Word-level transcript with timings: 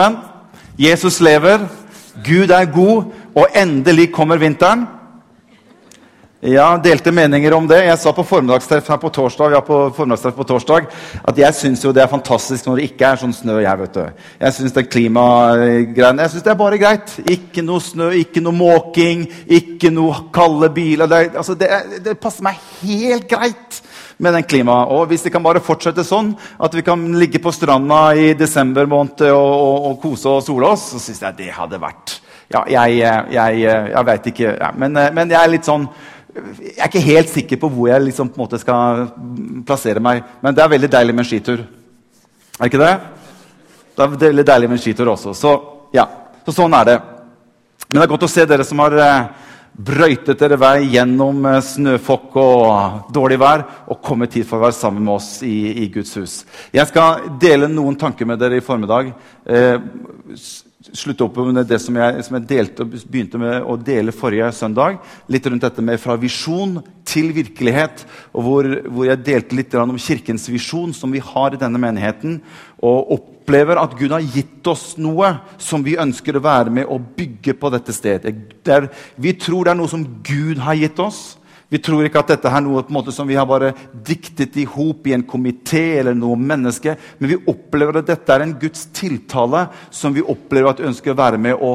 Men 0.00 0.16
Jesus 0.78 1.20
lever, 1.20 1.68
Gud 2.26 2.50
er 2.50 2.64
god, 2.64 3.12
og 3.34 3.46
endelig 3.54 4.12
kommer 4.12 4.36
vinteren. 4.36 4.86
Ja, 6.44 6.74
delte 6.76 7.08
meninger 7.08 7.54
om 7.56 7.64
det. 7.64 7.78
Jeg 7.86 7.96
sa 8.02 8.10
på 8.12 8.22
formiddagstreff 8.28 8.88
her 8.92 8.98
på 9.00 9.08
torsdag, 9.16 9.54
ja, 9.56 9.62
på 9.64 9.78
formiddagstreff 9.96 10.34
på 10.36 10.44
torsdag 10.44 10.90
at 11.24 11.38
jeg 11.40 11.56
syns 11.56 11.86
det 11.86 12.02
er 12.02 12.10
fantastisk 12.10 12.66
når 12.68 12.76
det 12.76 12.88
ikke 12.90 13.06
er 13.08 13.20
sånn 13.22 13.32
snø. 13.32 13.54
Jeg 13.64 13.80
vet 13.80 13.96
det. 13.96 14.04
Jeg 14.42 14.56
syns 14.58 14.74
det 14.76 14.84
klimagreiene 14.92 16.26
jeg 16.26 16.34
synes 16.34 16.44
det 16.44 16.52
er 16.52 16.60
bare 16.60 16.80
greit. 16.82 17.14
Ikke 17.32 17.64
noe 17.64 17.80
snø, 17.80 18.10
ikke 18.20 18.44
noe 18.44 18.58
måking, 18.58 19.24
ikke 19.56 19.88
noe 19.94 20.26
kalde 20.36 20.68
biler. 20.76 21.08
Det, 21.08 21.22
altså, 21.32 21.56
det, 21.56 21.70
det 22.04 22.18
passer 22.20 22.44
meg 22.44 22.60
helt 22.82 23.24
greit 23.30 23.80
med 24.20 24.36
den 24.36 24.44
klimaet. 24.44 24.92
Og 24.92 25.08
hvis 25.08 25.24
det 25.24 25.32
kan 25.32 25.48
bare 25.48 25.64
fortsette 25.64 26.04
sånn, 26.04 26.34
at 26.60 26.76
vi 26.76 26.84
kan 26.84 27.08
ligge 27.16 27.40
på 27.40 27.56
stranda 27.56 28.10
i 28.20 28.34
desember 28.36 28.84
måned 28.90 29.24
og, 29.30 29.48
og, 29.48 29.88
og 29.94 30.00
kose 30.04 30.28
og 30.28 30.44
sole 30.44 30.74
oss, 30.76 30.90
så 30.92 31.00
syns 31.00 31.24
jeg 31.24 31.40
det 31.40 31.52
hadde 31.56 31.80
vært 31.80 32.18
Ja, 32.52 32.66
jeg, 32.68 33.00
jeg, 33.32 33.62
jeg 33.64 34.06
veit 34.12 34.26
ikke. 34.34 34.50
Ja, 34.60 34.74
men, 34.76 34.92
men, 34.92 35.32
jeg 35.32 35.40
er 35.40 35.56
litt 35.56 35.64
sånn 35.64 35.88
Jeg 36.34 36.74
er 36.82 36.88
ikke 36.90 37.04
helt 37.04 37.30
sikker 37.30 37.60
på 37.62 37.70
hvor 37.70 37.88
jeg 37.92 38.02
liksom, 38.08 38.30
på 38.32 38.40
en 38.40 38.42
måte 38.42 38.58
skal 38.58 39.04
plassere 39.66 40.02
meg. 40.02 40.24
Men 40.42 40.56
det 40.56 40.64
er 40.64 40.72
veldig 40.72 40.90
deilig 40.90 41.14
med 41.14 41.24
en 41.24 41.28
skitur. 41.30 41.62
Er 42.58 42.70
ikke 42.70 42.82
det? 42.82 42.92
Det 43.94 44.02
er 44.02 44.16
veldig 44.26 44.46
deilig 44.48 44.70
med 44.70 44.78
en 44.78 44.82
skitur 44.82 45.12
også. 45.12 45.34
Så, 45.38 45.54
ja. 45.94 46.08
så 46.46 46.56
sånn 46.56 46.74
er 46.74 46.90
det. 46.90 46.98
Men 47.86 48.00
det 48.00 48.06
er 48.06 48.12
godt 48.16 48.26
å 48.26 48.32
se 48.34 48.46
dere 48.50 48.66
som 48.66 48.82
har 48.82 48.98
brøytet 49.74 50.38
dere 50.38 50.58
vei 50.58 50.88
gjennom 50.92 51.46
snøfokk 51.66 52.36
og 52.38 53.14
dårlig 53.14 53.38
vær 53.42 53.64
og 53.90 53.98
kommet 54.06 54.34
hit 54.34 54.46
for 54.46 54.60
å 54.60 54.66
være 54.68 54.76
sammen 54.76 55.02
med 55.06 55.14
oss 55.16 55.30
i, 55.46 55.84
i 55.84 55.88
Guds 55.94 56.14
hus. 56.18 56.36
Jeg 56.74 56.90
skal 56.90 57.26
dele 57.42 57.70
noen 57.70 57.98
tanker 57.98 58.26
med 58.26 58.42
dere 58.42 58.58
i 58.58 58.64
formiddag. 58.64 59.10
Eh, 59.46 59.76
slutte 60.92 61.24
opp 61.24 61.38
med 61.48 61.64
det 61.68 61.78
som 61.80 61.96
jeg, 61.96 62.24
som 62.26 62.36
jeg 62.36 62.46
delte, 62.50 62.84
begynte 62.84 63.40
med 63.40 63.64
å 63.64 63.76
dele 63.80 64.12
forrige 64.14 64.50
søndag. 64.56 64.98
Litt 65.32 65.46
rundt 65.48 65.64
dette 65.64 65.84
med 65.84 66.00
fra 66.02 66.16
visjon 66.20 66.76
til 67.08 67.30
virkelighet. 67.36 68.04
og 68.34 68.44
Hvor, 68.44 68.68
hvor 68.88 69.08
jeg 69.08 69.22
delte 69.24 69.56
litt 69.56 69.76
om 69.80 69.96
Kirkens 70.00 70.48
visjon, 70.50 70.92
som 70.96 71.12
vi 71.14 71.22
har 71.24 71.54
i 71.54 71.60
denne 71.60 71.80
menigheten. 71.80 72.40
Og 72.84 73.14
opplever 73.16 73.80
at 73.80 73.96
Gud 73.96 74.12
har 74.12 74.24
gitt 74.34 74.66
oss 74.68 74.94
noe 75.00 75.36
som 75.58 75.84
vi 75.84 75.96
ønsker 76.00 76.36
å 76.36 76.44
være 76.44 76.74
med 76.74 76.90
og 76.90 77.14
bygge 77.16 77.56
på 77.56 77.72
dette 77.72 77.94
stedet. 77.96 78.34
Der 78.66 78.90
vi 79.16 79.32
tror 79.38 79.64
det 79.64 79.74
er 79.74 79.80
noe 79.80 79.92
som 79.92 80.04
Gud 80.26 80.60
har 80.64 80.76
gitt 80.80 81.00
oss. 81.00 81.38
Vi 81.74 81.80
tror 81.82 82.06
ikke 82.06 82.20
at 82.22 82.28
dette 82.30 82.50
er 82.54 82.62
noe 82.62 83.10
som 83.10 83.26
vi 83.26 83.34
har 83.34 83.48
bare 83.50 83.72
diktet 84.06 84.54
i 84.62 84.66
hop 84.68 85.08
i 85.10 85.14
en 85.16 85.24
komité 85.26 85.96
eller 85.98 86.14
noe 86.14 86.38
menneske. 86.38 86.92
Men 87.18 87.32
vi 87.32 87.38
opplever 87.50 87.98
at 87.98 88.12
dette 88.12 88.30
er 88.30 88.44
en 88.44 88.52
Guds 88.60 88.84
tiltale 88.94 89.64
som 89.90 90.14
vi 90.14 90.22
opplever 90.22 90.70
at 90.70 90.82
ønsker 90.86 91.10
å 91.10 91.18
være 91.18 91.40
med 91.42 91.58
å 91.58 91.72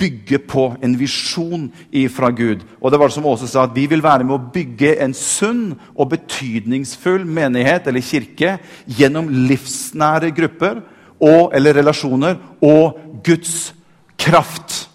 bygge 0.00 0.40
på. 0.48 0.70
En 0.80 0.94
visjon 0.96 1.66
fra 2.14 2.30
Gud. 2.32 2.62
Og 2.80 2.94
det 2.94 3.00
var 3.02 3.12
som 3.12 3.28
Åse 3.28 3.50
sa, 3.50 3.66
at 3.66 3.76
Vi 3.76 3.84
vil 3.90 4.00
være 4.00 4.24
med 4.24 4.38
å 4.38 4.52
bygge 4.54 4.94
en 5.04 5.12
sunn 5.12 5.74
og 5.92 6.14
betydningsfull 6.14 7.26
menighet 7.28 7.90
eller 7.92 8.00
kirke 8.00 8.54
gjennom 8.86 9.28
livsnære 9.50 10.32
grupper 10.32 10.80
og, 11.20 11.52
eller 11.52 11.76
relasjoner 11.76 12.40
og 12.64 13.20
Guds 13.20 13.74
kraft. 14.16 14.91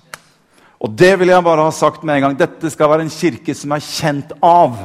Og 0.78 0.94
det 0.94 1.16
vil 1.17 1.31
jeg 1.31 1.45
bare 1.45 1.66
ha 1.66 1.73
sagt 1.73 2.03
med 2.06 2.20
en 2.20 2.28
gang. 2.28 2.36
Dette 2.38 2.70
skal 2.70 2.92
være 2.92 3.08
en 3.08 3.14
kirke 3.14 3.56
som 3.58 3.73
er 3.73 3.86
kjent 3.86 4.33
av 4.45 4.75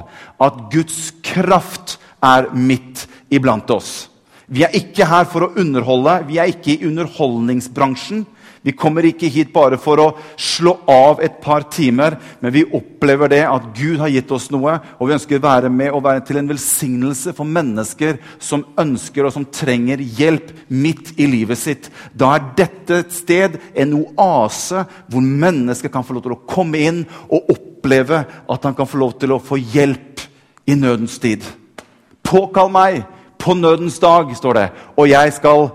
at 0.40 0.62
Guds 0.72 1.10
kraft 1.24 1.98
er 2.24 2.48
midt 2.56 3.04
iblant 3.32 3.68
oss. 3.74 4.08
Vi 4.52 4.64
er 4.64 4.74
ikke 4.76 5.06
her 5.08 5.28
for 5.28 5.46
å 5.46 5.52
underholde. 5.60 6.18
Vi 6.28 6.38
er 6.40 6.50
ikke 6.52 6.74
i 6.74 6.88
underholdningsbransjen. 6.88 8.24
Vi 8.62 8.72
kommer 8.78 9.02
ikke 9.02 9.26
hit 9.26 9.50
bare 9.50 9.74
for 9.80 9.98
å 9.98 10.04
slå 10.38 10.76
av 10.90 11.18
et 11.24 11.40
par 11.42 11.64
timer, 11.72 12.14
men 12.38 12.52
vi 12.54 12.62
opplever 12.62 13.32
det 13.32 13.40
at 13.42 13.64
Gud 13.74 13.98
har 13.98 14.12
gitt 14.12 14.30
oss 14.34 14.46
noe, 14.54 14.76
og 14.98 15.08
vi 15.08 15.16
ønsker 15.16 15.40
å 15.40 15.42
være 15.42 15.70
med 15.72 15.90
og 15.90 16.04
være 16.04 16.22
til 16.28 16.38
en 16.38 16.50
velsignelse 16.52 17.34
for 17.34 17.48
mennesker 17.48 18.20
som 18.38 18.62
ønsker 18.78 19.26
og 19.26 19.34
som 19.34 19.48
trenger 19.50 20.04
hjelp 20.20 20.54
midt 20.70 21.10
i 21.18 21.26
livet 21.26 21.58
sitt. 21.58 21.90
Da 22.14 22.36
er 22.36 22.46
dette 22.60 23.00
et 23.02 23.16
sted, 23.16 23.58
en 23.74 23.98
oase, 24.04 24.86
hvor 25.10 25.26
mennesker 25.26 25.90
kan 25.90 26.06
få 26.06 26.14
lov 26.14 26.28
til 26.28 26.36
å 26.36 26.42
komme 26.46 26.86
inn 26.86 27.02
og 27.26 27.50
oppleve 27.56 28.22
at 28.22 28.70
han 28.70 28.78
kan 28.78 28.86
få 28.86 29.02
lov 29.02 29.18
til 29.18 29.34
å 29.34 29.42
få 29.42 29.58
hjelp 29.58 30.22
i 30.70 30.78
nødens 30.78 31.18
tid. 31.18 31.42
Påkall 32.22 32.70
meg 32.70 33.02
på 33.42 33.58
nødens 33.58 33.98
dag, 33.98 34.30
står 34.38 34.54
det, 34.54 34.68
og 34.94 35.10
jeg 35.10 35.34
skal 35.34 35.72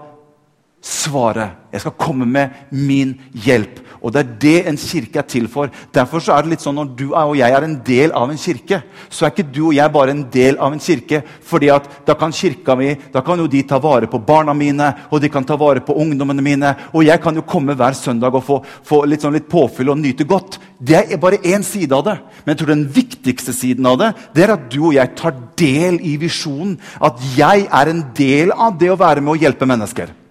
svare. 0.84 1.52
Jeg 1.74 1.84
skal 1.84 1.98
komme 2.00 2.26
med 2.26 2.50
min 2.72 3.16
hjelp. 3.34 3.84
Og 4.02 4.14
Det 4.14 4.20
er 4.22 4.34
det 4.40 4.68
en 4.70 4.78
kirke 4.78 5.20
er 5.20 5.28
til 5.28 5.48
for. 5.48 5.70
Derfor 5.94 6.22
så 6.22 6.36
er 6.36 6.44
det 6.44 6.52
litt 6.52 6.62
sånn 6.62 6.76
Når 6.78 6.92
du 6.96 7.06
og 7.14 7.36
jeg 7.36 7.52
er 7.52 7.64
en 7.64 7.76
del 7.84 8.12
av 8.12 8.30
en 8.30 8.38
kirke, 8.38 8.84
så 9.10 9.26
er 9.26 9.32
ikke 9.32 9.52
du 9.52 9.68
og 9.68 9.74
jeg 9.76 9.92
bare 9.92 10.12
en 10.12 10.24
del 10.32 10.58
av 10.58 10.74
en 10.74 10.80
kirke. 10.80 11.24
fordi 11.42 11.70
at 11.70 12.06
da 12.06 12.14
kan 12.14 12.32
kirka 12.32 12.76
mi, 12.76 12.96
da 13.12 13.22
kan 13.22 13.40
jo 13.40 13.48
de 13.48 13.64
ta 13.64 13.80
vare 13.80 14.08
på 14.08 14.20
barna 14.20 14.54
mine 14.54 14.94
og 15.12 15.22
de 15.22 15.30
kan 15.30 15.44
ta 15.44 15.56
vare 15.56 15.80
på 15.80 15.94
ungdommene 15.94 16.42
mine. 16.42 16.76
Og 16.94 17.04
jeg 17.04 17.22
kan 17.22 17.36
jo 17.36 17.42
komme 17.42 17.76
hver 17.76 17.94
søndag 17.94 18.34
og 18.36 18.44
få, 18.44 18.64
få 18.84 19.06
litt, 19.06 19.22
sånn 19.22 19.34
litt 19.34 19.50
påfyll 19.50 19.90
og 19.90 19.98
nyte 19.98 20.24
godt. 20.24 20.60
Det 20.80 21.12
er 21.12 21.18
bare 21.18 21.42
én 21.44 21.64
side 21.64 21.92
av 21.92 22.04
det. 22.06 22.20
Men 22.46 22.54
jeg 22.54 22.58
tror 22.60 22.68
den 22.68 22.88
viktigste 22.88 23.54
siden 23.54 23.86
av 23.86 23.98
det 23.98 24.14
det 24.34 24.44
er 24.44 24.54
at 24.54 24.70
du 24.70 24.86
og 24.86 24.94
jeg 24.94 25.16
tar 25.16 25.34
del 25.58 26.00
i 26.02 26.18
visjonen. 26.18 26.78
At 27.02 27.18
jeg 27.36 27.68
er 27.68 27.90
en 27.90 28.06
del 28.14 28.52
av 28.52 28.78
det 28.78 28.92
å 28.92 29.00
være 29.00 29.22
med 29.22 29.34
å 29.36 29.42
hjelpe 29.42 29.66
mennesker. 29.66 30.27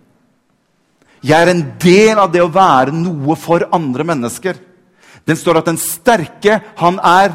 Jeg 1.27 1.43
er 1.43 1.51
en 1.51 1.65
del 1.83 2.21
av 2.23 2.31
det 2.31 2.43
å 2.45 2.53
være 2.53 2.95
noe 2.95 3.35
for 3.41 3.67
andre 3.75 4.07
mennesker. 4.07 4.59
Den 5.27 5.39
står 5.39 5.59
at 5.59 5.71
den 5.71 5.79
sterke, 5.81 6.61
han 6.79 7.01
er 7.03 7.35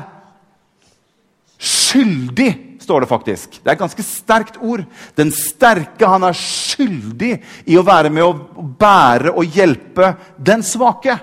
skyldig, 1.60 2.52
står 2.82 3.04
det 3.04 3.10
faktisk. 3.10 3.58
Det 3.60 3.68
er 3.68 3.76
et 3.76 3.82
ganske 3.82 4.06
sterkt 4.06 4.62
ord. 4.64 4.86
Den 5.18 5.34
sterke, 5.36 6.08
han 6.08 6.24
er 6.24 6.38
skyldig 6.38 7.34
i 7.68 7.78
å 7.78 7.86
være 7.86 8.14
med 8.14 8.24
å 8.24 8.64
bære 8.80 9.36
og 9.36 9.60
hjelpe 9.60 10.14
den 10.40 10.64
svake. 10.66 11.18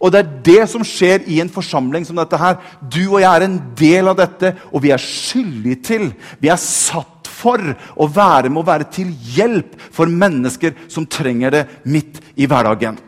Og 0.00 0.12
det 0.12 0.20
er 0.20 0.34
det 0.48 0.60
som 0.72 0.84
skjer 0.86 1.26
i 1.28 1.42
en 1.42 1.52
forsamling 1.52 2.06
som 2.08 2.16
dette 2.16 2.38
her. 2.40 2.56
Du 2.80 3.02
og 3.04 3.20
jeg 3.20 3.28
er 3.30 3.44
en 3.44 3.58
del 3.76 4.08
av 4.10 4.16
dette, 4.18 4.54
og 4.72 4.82
vi 4.82 4.94
er 4.94 5.02
skyldige 5.02 5.82
til. 5.84 6.06
Vi 6.40 6.48
er 6.48 6.60
satt 6.60 7.19
for 7.40 7.72
å 7.96 8.08
være 8.10 8.50
med 8.50 8.62
å 8.62 8.68
være 8.68 8.90
til 8.92 9.14
hjelp 9.34 9.76
for 9.92 10.10
mennesker 10.10 10.76
som 10.90 11.08
trenger 11.08 11.56
det 11.56 11.64
midt 11.84 12.20
i 12.36 12.48
hverdagen. 12.50 12.98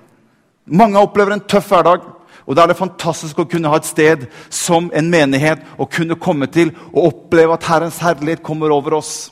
Mange 0.67 1.01
opplever 1.01 1.37
en 1.37 1.47
tøff 1.47 1.71
hverdag. 1.73 2.09
Og 2.43 2.57
Da 2.57 2.65
er 2.65 2.73
det 2.73 2.81
fantastisk 2.81 3.39
å 3.39 3.47
kunne 3.47 3.71
ha 3.71 3.79
et 3.79 3.87
sted 3.87 4.25
som 4.51 4.89
en 4.93 5.11
menighet 5.11 5.63
å 5.79 5.87
kunne 5.87 6.19
komme 6.19 6.49
til 6.51 6.73
og 6.91 7.05
oppleve 7.13 7.55
at 7.55 7.69
Herrens 7.69 8.01
herlighet 8.03 8.43
kommer 8.43 8.75
over 8.75 8.99
oss. 8.99 9.31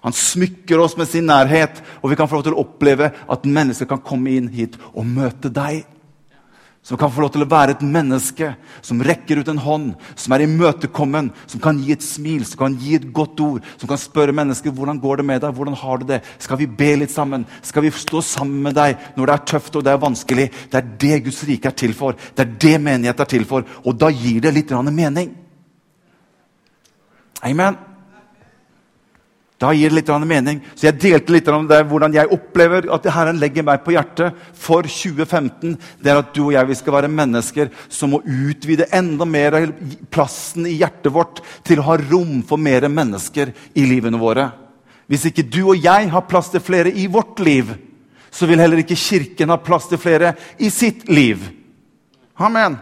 Han 0.00 0.14
smykker 0.16 0.80
oss 0.80 0.96
med 0.96 1.08
sin 1.10 1.26
nærhet, 1.28 1.82
og 2.02 2.10
vi 2.10 2.16
kan 2.16 2.28
få 2.28 2.38
lov 2.38 2.46
til 2.46 2.56
å 2.56 2.62
oppleve 2.62 3.10
at 3.28 3.44
mennesker 3.44 3.88
kan 3.90 4.00
komme 4.00 4.32
inn 4.32 4.48
hit 4.48 4.78
og 4.94 5.04
møte 5.04 5.50
deg. 5.52 5.84
Som 6.88 6.96
kan 6.96 7.10
få 7.12 7.20
lov 7.20 7.34
til 7.34 7.44
å 7.44 7.48
være 7.50 7.74
et 7.74 7.82
menneske 7.84 8.46
som 8.80 9.02
rekker 9.04 9.42
ut 9.42 9.48
en 9.52 9.60
hånd, 9.60 9.88
som 10.16 10.32
er 10.32 10.46
imøtekommen, 10.46 11.26
som 11.44 11.60
kan 11.60 11.76
gi 11.84 11.92
et 11.92 12.04
smil, 12.04 12.46
som 12.48 12.62
kan 12.62 12.78
gi 12.80 12.94
et 12.96 13.04
godt 13.12 13.42
ord, 13.44 13.66
som 13.76 13.90
kan 13.90 14.00
spørre 14.00 14.32
mennesker 14.32 14.72
hvordan 14.72 15.00
går 15.02 15.20
det 15.20 15.26
med 15.28 15.42
deg, 15.44 15.52
hvordan 15.52 15.76
har 15.76 16.00
du 16.00 16.06
det. 16.08 16.22
Skal 16.40 16.62
vi 16.62 16.70
be 16.80 16.94
litt 17.02 17.12
sammen? 17.12 17.44
Skal 17.60 17.84
vi 17.84 17.92
stå 17.92 18.22
sammen 18.24 18.62
med 18.64 18.78
deg 18.78 18.96
når 19.18 19.28
det 19.28 19.34
er 19.34 19.44
tøft 19.52 19.76
og 19.76 19.84
det 19.84 19.92
er 19.92 20.00
vanskelig? 20.06 20.48
Det 20.72 20.80
er 20.80 20.88
det 21.04 21.20
Guds 21.26 21.42
rike 21.50 21.68
er 21.68 21.76
til 21.84 21.92
for. 21.98 22.16
Det 22.16 22.46
er 22.46 22.56
det 22.64 22.74
menighet 22.86 23.20
er 23.20 23.30
til 23.36 23.44
for. 23.52 23.68
Og 23.84 24.00
da 24.00 24.08
gir 24.08 24.40
det 24.48 24.54
litt 24.56 24.72
mening. 24.88 25.36
Amen. 27.44 27.76
Da 29.58 29.72
gir 29.74 29.90
det 29.90 29.96
litt 29.98 30.10
mening. 30.22 30.60
Så 30.74 30.86
Jeg 30.86 31.00
delte 31.02 31.32
litt 31.32 31.48
om 31.48 31.66
det, 31.66 31.80
hvordan 31.90 32.14
jeg 32.14 32.30
opplever 32.30 32.86
at 32.94 33.08
Herren 33.10 33.40
legger 33.40 33.64
meg 33.66 33.82
på 33.82 33.90
hjertet 33.90 34.36
for 34.54 34.86
2015. 34.86 35.74
Det 35.98 36.12
er 36.12 36.20
at 36.20 36.30
du 36.32 36.44
og 36.44 36.52
jeg 36.54 36.68
vi 36.68 36.76
skal 36.78 36.94
være 36.94 37.10
mennesker 37.10 37.72
som 37.88 38.14
må 38.14 38.22
utvide 38.22 38.86
enda 38.94 39.26
mer 39.26 39.58
av 39.58 39.66
plassen 40.14 40.66
i 40.66 40.78
hjertet 40.78 41.10
vårt 41.12 41.42
til 41.66 41.82
å 41.82 41.88
ha 41.90 41.98
rom 41.98 42.42
for 42.46 42.56
mer 42.56 42.86
mennesker 42.86 43.50
i 43.74 43.86
livene 43.88 44.20
våre. 44.20 44.46
Hvis 45.10 45.26
ikke 45.26 45.46
du 45.48 45.64
og 45.72 45.82
jeg 45.82 46.10
har 46.12 46.28
plass 46.30 46.52
til 46.52 46.62
flere 46.62 46.92
i 46.94 47.08
vårt 47.10 47.40
liv, 47.42 47.74
så 48.30 48.46
vil 48.46 48.60
heller 48.60 48.84
ikke 48.84 48.98
Kirken 48.98 49.50
ha 49.50 49.58
plass 49.58 49.88
til 49.90 49.98
flere 49.98 50.36
i 50.60 50.70
sitt 50.70 51.08
liv. 51.10 51.42
Amen. 52.38 52.78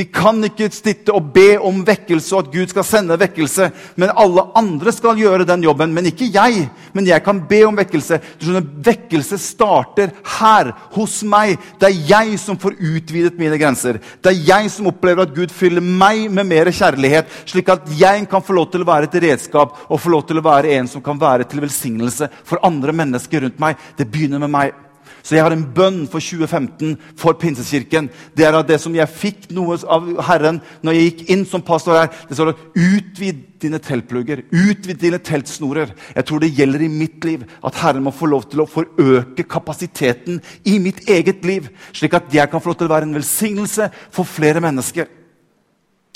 Vi 0.00 0.06
kan 0.08 0.38
ikke 0.46 0.70
sitte 0.72 1.12
og 1.12 1.26
be 1.34 1.58
om 1.60 1.82
vekkelse 1.84 2.32
og 2.32 2.46
at 2.46 2.54
Gud 2.54 2.70
skal 2.72 2.86
sende 2.88 3.18
vekkelse. 3.20 3.66
Men 4.00 4.14
alle 4.16 4.46
andre 4.56 4.94
skal 4.96 5.18
gjøre 5.20 5.44
den 5.44 5.66
jobben, 5.66 5.92
men 5.92 6.08
ikke 6.08 6.30
jeg. 6.32 6.70
Men 6.96 7.10
jeg 7.10 7.20
kan 7.26 7.42
be 7.50 7.58
om 7.68 7.76
vekkelse. 7.76 8.20
Du 8.40 8.46
skjønner, 8.46 8.64
Vekkelse 8.80 9.36
starter 9.36 10.14
her, 10.38 10.72
hos 10.96 11.18
meg. 11.28 11.60
Det 11.76 11.90
er 11.90 12.00
jeg 12.14 12.40
som 12.40 12.56
får 12.60 12.78
utvidet 12.78 13.36
mine 13.40 13.60
grenser. 13.60 14.00
Det 14.24 14.32
er 14.32 14.42
jeg 14.54 14.72
som 14.72 14.88
opplever 14.88 15.26
at 15.26 15.36
Gud 15.36 15.52
fyller 15.52 15.84
meg 15.84 16.30
med 16.32 16.48
mer 16.48 16.72
kjærlighet, 16.72 17.28
slik 17.44 17.68
at 17.68 17.92
jeg 18.00 18.24
kan 18.30 18.44
få 18.44 18.56
lov 18.56 18.70
til 18.72 18.86
å 18.86 18.88
være 18.88 19.10
et 19.10 19.22
redskap 19.28 19.76
og 19.84 20.00
få 20.00 20.14
lov 20.16 20.24
til 20.30 20.40
å 20.40 20.48
være 20.48 20.78
en 20.78 20.88
som 20.88 21.04
kan 21.04 21.20
være 21.20 21.44
til 21.50 21.60
velsignelse 21.60 22.30
for 22.40 22.62
andre 22.64 22.96
mennesker 22.96 23.44
rundt 23.44 23.60
meg. 23.60 23.90
Det 24.00 24.08
begynner 24.08 24.40
med 24.40 24.56
meg. 24.56 24.86
Så 25.22 25.36
jeg 25.36 25.44
har 25.44 25.52
en 25.54 25.64
bønn 25.74 26.02
for 26.10 26.22
2015 26.22 26.94
for 27.18 27.36
Pinsekirken. 27.40 28.08
Det 28.36 28.46
er 28.46 28.56
at 28.56 28.68
det 28.68 28.78
som 28.82 28.94
jeg 28.96 29.12
fikk 29.12 29.48
noe 29.54 29.76
av 29.84 30.06
Herren 30.28 30.60
når 30.86 30.96
jeg 30.96 31.08
gikk 31.08 31.22
inn 31.34 31.44
som 31.48 31.64
pastor 31.64 31.98
her, 31.98 32.10
det 32.28 32.38
står 32.38 32.52
at 32.54 32.62
utvid 32.74 33.42
dine 33.60 33.80
teltplugger, 33.84 34.44
utvid 34.48 35.00
dine 35.02 35.20
teltsnorer. 35.24 35.92
Jeg 36.16 36.26
tror 36.28 36.42
det 36.42 36.52
gjelder 36.56 36.84
i 36.86 36.90
mitt 36.92 37.24
liv 37.28 37.44
at 37.66 37.80
Herren 37.82 38.06
må 38.06 38.14
få 38.16 38.30
lov 38.30 38.46
til 38.50 38.64
å 38.64 38.68
forøke 38.70 39.44
kapasiteten 39.50 40.40
i 40.64 40.78
mitt 40.82 41.04
eget 41.10 41.44
liv, 41.48 41.68
slik 41.92 42.16
at 42.16 42.32
jeg 42.34 42.50
kan 42.50 42.62
få 42.62 42.72
lov 42.72 42.80
til 42.80 42.90
å 42.90 42.94
være 42.94 43.08
en 43.10 43.18
velsignelse 43.18 43.90
for 44.14 44.28
flere 44.28 44.62
mennesker. 44.64 45.10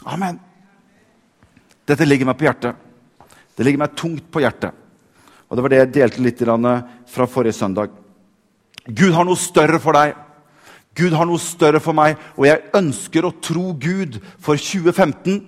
Amen. 0.09 0.41
Dette 1.85 2.09
ligger 2.09 2.31
meg 2.31 2.41
på 2.41 2.49
hjertet. 2.49 2.81
Det 3.55 3.67
ligger 3.67 3.85
meg 3.85 3.99
tungt 3.99 4.25
på 4.33 4.43
hjertet. 4.43 4.73
Og 5.49 5.57
Det 5.57 5.63
var 5.63 5.71
det 5.71 5.79
jeg 5.83 5.93
delte 5.95 6.25
litt 6.25 6.41
fra 7.13 7.27
forrige 7.31 7.53
søndag. 7.55 8.04
Gud 8.89 9.15
har 9.17 9.25
noe 9.25 9.41
større 9.41 9.81
for 9.81 9.97
deg. 9.97 10.15
Gud 10.95 11.15
har 11.17 11.27
noe 11.27 11.43
større 11.43 11.81
for 11.83 11.97
meg, 11.97 12.19
og 12.39 12.47
jeg 12.47 12.63
ønsker 12.77 13.27
å 13.27 13.35
tro 13.43 13.73
Gud 13.81 14.21
for 14.39 14.61
2015. 14.61 15.41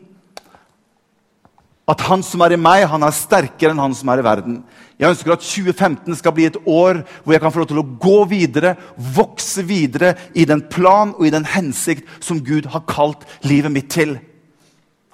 At 1.87 2.03
han 2.09 2.25
som 2.27 2.43
er 2.43 2.57
i 2.57 2.59
meg, 2.59 2.83
han 2.91 3.07
er 3.07 3.15
sterkere 3.15 3.71
enn 3.71 3.83
han 3.85 3.95
som 3.95 4.11
er 4.11 4.19
i 4.19 4.27
verden. 4.27 4.57
Jeg 4.99 5.13
ønsker 5.13 5.37
at 5.37 5.45
2015 5.45 6.17
skal 6.19 6.35
bli 6.35 6.49
et 6.49 6.57
år 6.67 7.05
hvor 7.23 7.35
jeg 7.35 7.43
kan 7.45 7.53
få 7.55 7.63
lov 7.63 7.69
til 7.71 7.79
å 7.79 7.87
gå 8.03 8.17
videre, 8.33 8.75
vokse 8.97 9.63
videre 9.69 10.17
i 10.35 10.49
den 10.49 10.65
plan 10.73 11.13
og 11.15 11.29
i 11.29 11.35
den 11.35 11.47
hensikt 11.47 12.09
som 12.25 12.43
Gud 12.43 12.67
har 12.73 12.83
kalt 12.91 13.23
livet 13.47 13.71
mitt 13.71 13.93
til. 13.95 14.17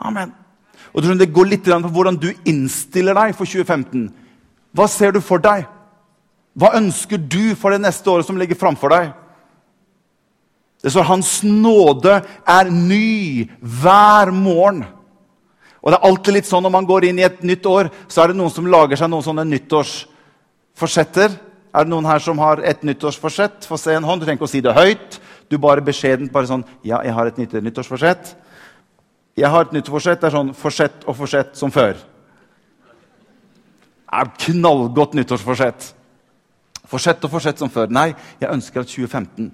Amen. 0.01 0.33
Og 0.97 1.03
Det 1.03 1.33
går 1.33 1.51
litt 1.51 1.65
på 1.69 1.93
hvordan 1.93 2.17
du 2.17 2.33
innstiller 2.45 3.15
deg 3.21 3.37
for 3.37 3.45
2015. 3.45 4.09
Hva 4.73 4.89
ser 4.89 5.13
du 5.13 5.21
for 5.21 5.39
deg? 5.39 5.67
Hva 6.53 6.75
ønsker 6.77 7.17
du 7.17 7.55
for 7.57 7.73
det 7.73 7.81
neste 7.81 8.11
året 8.13 8.29
som 8.29 8.37
ligger 8.37 8.59
framfor 8.59 8.93
deg? 8.93 9.13
Det 10.83 10.91
står 10.91 11.05
'Hans 11.05 11.43
nåde 11.43 12.23
er 12.47 12.71
ny 12.71 13.49
hver 13.61 14.31
morgen'. 14.35 14.85
Og 15.83 15.91
det 15.91 15.99
er 15.99 16.09
alltid 16.09 16.35
litt 16.35 16.47
sånn 16.47 16.63
Når 16.63 16.71
man 16.71 16.87
går 16.87 17.05
inn 17.05 17.19
i 17.19 17.23
et 17.27 17.43
nytt 17.43 17.67
år, 17.67 17.91
så 18.09 18.23
er 18.23 18.27
det 18.29 18.37
noen 18.37 18.51
som 18.51 18.67
lager 18.67 18.97
seg 18.97 19.11
noen 19.11 19.23
sånne 19.23 19.45
nyttårsforsetter. 19.45 21.31
Er 21.75 21.85
det 21.85 21.91
noen 21.91 22.05
her 22.05 22.19
som 22.19 22.39
har 22.39 22.61
et 22.61 22.83
nyttårsforsett? 22.83 23.65
Få 23.65 23.79
se 23.79 23.95
en 23.95 24.05
hånd. 24.05 24.21
Du 24.21 24.27
trenger 24.27 24.39
ikke 24.39 24.51
å 24.51 24.53
si 24.53 24.61
det 24.61 24.75
høyt. 24.75 25.21
Du 25.49 25.59
bare 25.59 25.81
beskjedent 25.81 26.33
bare 26.33 26.47
sånn 26.47 26.65
'Ja, 26.85 27.03
jeg 27.03 27.13
har 27.13 27.27
et 27.27 27.39
nytt 27.39 27.53
nyttårsforsett'. 27.53 28.35
Jeg 29.37 29.49
har 29.49 29.63
et 29.63 29.73
nyttårsforsett. 29.73 30.21
Det 30.21 30.27
er 30.27 30.37
sånn 30.37 30.55
forsett 30.55 31.05
og 31.07 31.17
forsett 31.17 31.57
som 31.57 31.71
før. 31.71 31.95
Det 34.11 34.13
er 34.13 34.25
knallgodt 34.39 35.15
nyttårsforsett. 35.15 35.95
Fortsett 36.93 37.25
og 37.25 37.33
fortsett 37.33 37.61
som 37.61 37.73
før. 37.73 37.89
Nei, 37.89 38.11
jeg 38.41 38.53
ønsker 38.53 38.85
at 38.85 38.91
2015 38.93 39.49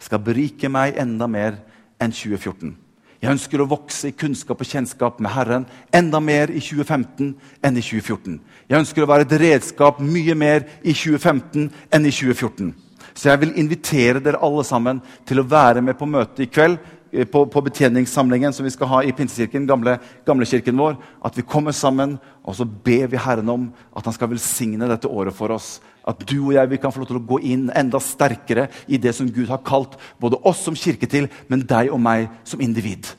skal 0.00 0.22
berike 0.24 0.70
meg 0.72 0.96
enda 1.00 1.28
mer 1.28 1.58
enn 2.00 2.14
2014. 2.14 2.72
Jeg 3.20 3.34
ønsker 3.34 3.60
å 3.60 3.68
vokse 3.68 4.08
i 4.08 4.16
kunnskap 4.16 4.62
og 4.64 4.68
kjennskap 4.68 5.18
med 5.20 5.34
Herren 5.34 5.66
enda 5.92 6.22
mer 6.24 6.48
i 6.48 6.60
2015 6.64 7.34
enn 7.60 7.76
i 7.76 7.82
2014. 7.84 8.38
Jeg 8.70 8.80
ønsker 8.80 9.04
å 9.04 9.10
være 9.10 9.26
et 9.26 9.34
redskap 9.42 10.00
mye 10.00 10.36
mer 10.40 10.64
i 10.80 10.94
2015 10.96 11.66
enn 11.68 12.08
i 12.08 12.14
2014. 12.16 12.70
Så 13.12 13.28
jeg 13.28 13.42
vil 13.42 13.52
invitere 13.60 14.22
dere 14.24 14.40
alle 14.40 14.64
sammen 14.64 15.02
til 15.28 15.42
å 15.42 15.48
være 15.50 15.82
med 15.84 15.98
på 16.00 16.08
møtet 16.08 16.46
i 16.46 16.48
kveld. 16.48 16.78
Eh, 17.12 17.26
på, 17.26 17.46
på 17.46 17.60
betjeningssamlingen 17.60 18.52
som 18.52 18.64
vi 18.64 18.70
skal 18.70 18.88
ha 18.90 19.00
i 19.02 19.12
Pinsekirken, 19.12 19.66
gamle, 19.66 19.96
gamlekirken 20.26 20.78
vår. 20.78 20.98
At 21.26 21.38
vi 21.38 21.46
kommer 21.46 21.74
sammen 21.74 22.18
og 22.46 22.54
så 22.56 22.64
ber 22.64 23.10
vi 23.10 23.20
Herren 23.20 23.50
om 23.50 23.66
at 23.96 24.06
han 24.06 24.14
skal 24.14 24.30
velsigne 24.30 24.88
dette 24.90 25.10
året 25.10 25.34
for 25.34 25.52
oss. 25.54 25.78
At 26.06 26.22
du 26.26 26.38
og 26.38 26.54
jeg 26.54 26.70
vi 26.70 26.78
kan 26.80 26.94
få 26.94 27.02
lov 27.02 27.10
til 27.10 27.18
å 27.20 27.26
gå 27.32 27.40
inn 27.50 27.66
enda 27.76 28.00
sterkere 28.02 28.68
i 28.86 28.98
det 28.98 29.12
som 29.16 29.28
Gud 29.30 29.50
har 29.50 29.64
kalt 29.66 29.98
både 30.22 30.38
oss 30.46 30.62
som 30.64 30.78
kirke 30.78 31.08
til, 31.10 31.28
men 31.50 31.66
deg 31.66 31.90
og 31.92 32.00
meg 32.02 32.30
som 32.46 32.62
individ. 32.62 33.10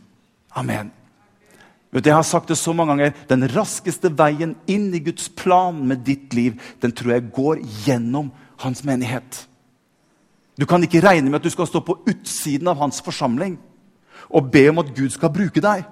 Amen. 0.58 0.90
Vet 1.92 2.06
du, 2.06 2.10
jeg 2.10 2.16
har 2.16 2.28
sagt 2.28 2.48
det 2.48 2.56
så 2.56 2.72
mange 2.74 2.96
ganger. 2.96 3.16
Den 3.28 3.44
raskeste 3.52 4.10
veien 4.16 4.56
inn 4.72 4.90
i 4.96 5.04
Guds 5.04 5.28
plan 5.28 5.76
med 5.88 6.06
ditt 6.08 6.32
liv, 6.34 6.56
den 6.80 6.96
tror 6.96 7.18
jeg 7.18 7.32
går 7.36 7.60
gjennom 7.84 8.32
hans 8.64 8.86
menighet. 8.88 9.46
Du 10.56 10.64
kan 10.70 10.84
ikke 10.84 11.04
regne 11.04 11.28
med 11.28 11.42
at 11.42 11.48
du 11.48 11.52
skal 11.52 11.68
stå 11.68 11.82
på 11.84 11.98
utsiden 12.08 12.70
av 12.72 12.80
hans 12.80 13.04
forsamling 13.04 13.58
og 14.32 14.52
be 14.52 14.70
om 14.72 14.80
at 14.84 14.94
Gud 14.96 15.10
skal 15.14 15.34
bruke 15.34 15.64
deg. 15.64 15.84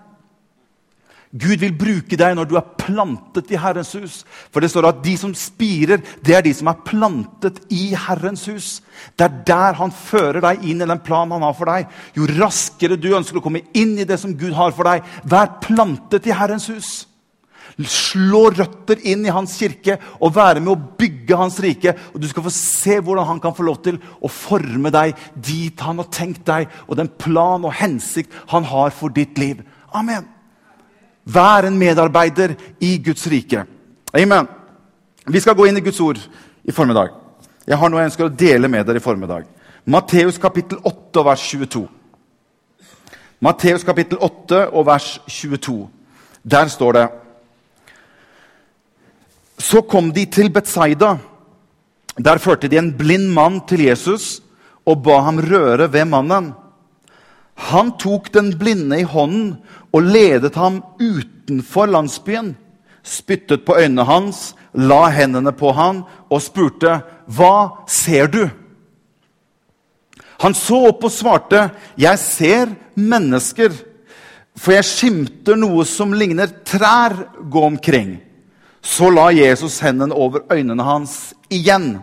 Gud 1.30 1.62
vil 1.62 1.75
bruke 1.77 2.18
deg 2.18 2.33
når 2.33 2.47
du 2.50 2.56
er 2.57 2.69
plantet 2.80 3.51
i 3.53 3.59
Herrens 3.62 3.91
hus. 3.94 4.15
For 4.50 4.65
det 4.65 4.71
står 4.74 4.88
at 4.89 5.03
de 5.03 5.13
som 5.19 5.36
spirer, 5.38 6.01
det 6.25 6.33
er 6.33 6.41
de 6.41 6.53
som 6.57 6.71
er 6.71 6.80
plantet 6.88 7.59
i 7.69 7.91
Herrens 7.94 8.47
hus. 8.50 8.69
Det 9.13 9.27
er 9.27 9.36
der 9.45 9.77
han 9.77 9.94
fører 9.94 10.41
deg 10.41 10.65
inn 10.65 10.81
i 10.81 10.89
den 10.89 11.03
planen 11.06 11.36
han 11.38 11.45
har 11.45 11.53
for 11.57 11.69
deg. 11.69 11.86
Jo 12.18 12.25
raskere 12.39 12.97
du 12.97 13.12
ønsker 13.13 13.38
å 13.38 13.45
komme 13.45 13.62
inn 13.77 13.94
i 14.01 14.07
det 14.09 14.18
som 14.21 14.33
Gud 14.33 14.57
har 14.57 14.74
for 14.74 14.89
deg, 14.89 15.06
vær 15.30 15.59
plantet 15.62 16.25
i 16.25 16.33
Herrens 16.33 16.65
hus. 16.74 16.91
Slå 17.88 18.50
røtter 18.52 19.00
inn 19.08 19.22
i 19.24 19.31
hans 19.31 19.54
kirke 19.56 19.96
og 20.20 20.34
være 20.36 20.60
med 20.60 20.74
å 20.74 20.96
bygge 21.00 21.38
hans 21.40 21.60
rike. 21.64 21.94
Og 22.14 22.20
Du 22.20 22.28
skal 22.28 22.44
få 22.44 22.52
se 22.52 22.98
hvordan 23.00 23.28
han 23.28 23.40
kan 23.40 23.56
få 23.56 23.64
lov 23.64 23.80
til 23.86 24.00
å 24.20 24.28
forme 24.28 24.92
deg 24.92 25.16
dit 25.36 25.80
han 25.80 26.02
har 26.02 26.10
tenkt 26.12 26.44
deg, 26.46 26.68
og 26.88 26.98
den 27.00 27.08
plan 27.08 27.64
og 27.64 27.78
hensikt 27.80 28.36
han 28.52 28.68
har 28.68 28.92
for 28.92 29.10
ditt 29.10 29.38
liv. 29.40 29.64
Amen. 29.96 30.28
Vær 31.24 31.68
en 31.68 31.78
medarbeider 31.78 32.56
i 32.84 32.98
Guds 32.98 33.28
rike. 33.31 33.64
Amen. 34.14 34.48
Vi 35.30 35.40
skal 35.40 35.56
gå 35.56 35.70
inn 35.70 35.78
i 35.78 35.86
Guds 35.86 36.00
ord 36.02 36.20
i 36.66 36.75
formiddag. 36.75 37.14
Jeg 37.70 37.78
har 37.78 37.90
noe 37.92 38.02
jeg 38.02 38.10
ønsker 38.10 38.28
å 38.28 38.34
dele 38.34 38.68
med 38.68 38.88
dere 38.88 39.00
i 39.00 39.04
formiddag. 39.04 39.46
Matteus 39.86 40.40
kapittel 40.42 40.82
8 40.84 41.24
vers 41.24 41.44
22. 41.54 41.86
Matteus 43.40 43.86
kapittel 43.88 44.20
8 44.20 44.66
og 44.74 44.86
vers 44.90 45.20
22. 45.30 45.88
Der 46.44 46.68
står 46.68 46.98
det 46.98 47.08
Så 49.60 49.82
kom 49.82 50.14
de 50.16 50.24
til 50.32 50.50
Betsaida. 50.50 51.18
Der 52.20 52.40
førte 52.40 52.68
de 52.72 52.80
en 52.80 52.94
blind 52.98 53.28
mann 53.36 53.60
til 53.68 53.84
Jesus 53.86 54.40
og 54.88 55.04
ba 55.04 55.20
ham 55.28 55.40
røre 55.44 55.90
ved 55.92 56.08
mannen. 56.08 56.54
Han 57.70 57.92
tok 58.00 58.32
den 58.34 58.54
blinde 58.60 59.02
i 59.02 59.08
hånden 59.08 59.58
og 59.92 60.08
ledet 60.08 60.56
ham 60.56 60.80
utenfor 61.00 61.92
landsbyen. 61.92 62.56
Spyttet 63.04 63.66
på 63.66 63.76
øynene 63.80 64.06
hans, 64.08 64.54
la 64.74 65.10
hendene 65.12 65.52
på 65.52 65.72
han 65.76 66.04
og 66.30 66.42
spurte, 66.42 67.02
'Hva 67.28 67.86
ser 67.88 68.28
du?' 68.28 68.50
Han 70.40 70.54
så 70.54 70.88
opp 70.88 71.04
og 71.04 71.12
svarte, 71.12 71.72
'Jeg 71.98 72.20
ser 72.20 72.68
mennesker, 72.96 73.72
for 74.56 74.72
jeg 74.72 74.84
skimter 74.84 75.56
noe 75.56 75.86
som 75.86 76.13
ligner 76.13 76.48
trær 76.66 77.28
gå 77.50 77.63
omkring.' 77.66 78.28
Så 78.89 79.12
la 79.13 79.29
Jesus 79.36 79.77
hendene 79.86 80.15
over 80.17 80.48
øynene 80.50 80.84
hans 80.84 81.34
igjen. 81.53 82.00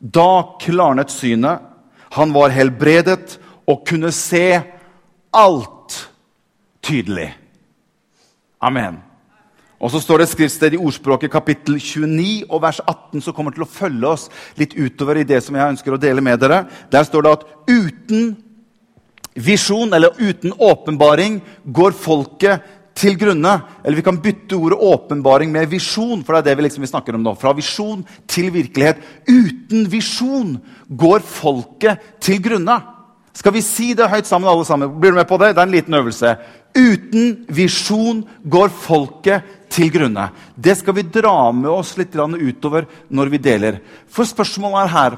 Da 0.00 0.56
klarnet 0.60 1.12
synet. 1.12 1.62
Han 2.16 2.34
var 2.34 2.52
helbredet 2.52 3.38
og 3.70 3.84
kunne 3.86 4.10
se 4.12 4.60
alt 5.32 5.96
tydelig. 6.82 7.30
Amen. 8.60 8.98
Og 9.80 9.92
så 9.94 10.00
står 10.02 10.20
det 10.20 10.26
et 10.26 10.32
skriftsted 10.34 10.74
i 10.76 10.80
ordspråket 10.80 11.32
kapittel 11.32 11.78
29 11.80 12.50
og 12.50 12.60
vers 12.66 12.82
18 12.84 13.22
som 13.24 13.36
kommer 13.36 13.54
til 13.54 13.64
å 13.64 13.70
følge 13.70 14.10
oss 14.10 14.26
litt 14.60 14.74
utover 14.76 15.22
i 15.22 15.24
det 15.28 15.38
som 15.44 15.56
jeg 15.56 15.76
ønsker 15.76 15.96
å 15.96 16.00
dele 16.02 16.20
med 16.24 16.42
dere. 16.42 16.66
Der 16.92 17.06
står 17.08 17.24
det 17.24 17.32
at 17.38 17.46
uten 17.70 18.34
visjon, 19.40 19.94
eller 19.94 20.18
uten 20.18 20.52
åpenbaring, 20.52 21.40
går 21.64 21.96
folket 21.96 22.66
til 23.00 23.16
grunne. 23.20 23.56
Eller 23.82 23.98
vi 23.98 24.04
kan 24.06 24.20
bytte 24.20 24.58
ordet 24.58 24.78
åpenbaring 24.90 25.52
med 25.52 25.70
visjon, 25.72 26.24
for 26.24 26.36
det 26.36 26.42
er 26.42 26.50
det 26.50 26.60
vi 26.60 26.68
liksom 26.68 26.86
snakker 26.88 27.16
om 27.16 27.24
nå. 27.24 27.34
Fra 27.40 27.54
visjon 27.56 28.04
til 28.30 28.50
virkelighet. 28.54 29.00
Uten 29.28 29.86
visjon 29.90 30.56
går 30.88 31.24
folket 31.26 32.16
til 32.22 32.42
grunne. 32.44 32.80
Skal 33.36 33.54
vi 33.54 33.62
si 33.64 33.92
det 33.96 34.10
høyt 34.10 34.28
sammen, 34.28 34.50
alle 34.50 34.66
sammen? 34.66 34.90
Blir 35.00 35.14
du 35.14 35.20
med 35.20 35.28
på 35.28 35.38
det? 35.40 35.54
Det 35.54 35.62
er 35.62 35.68
en 35.68 35.76
liten 35.76 35.96
øvelse. 35.96 36.34
Uten 36.76 37.46
visjon 37.48 38.24
går 38.42 38.72
folket 38.74 39.56
til 39.70 39.90
grunne. 39.94 40.28
Det 40.58 40.76
skal 40.80 40.96
vi 40.98 41.06
dra 41.06 41.52
med 41.54 41.70
oss 41.70 41.96
litt 41.98 42.14
utover 42.14 42.88
når 43.08 43.30
vi 43.30 43.38
deler. 43.38 43.80
For 44.10 44.26
spørsmålet 44.26 44.82
er 44.82 44.94
her, 44.94 45.16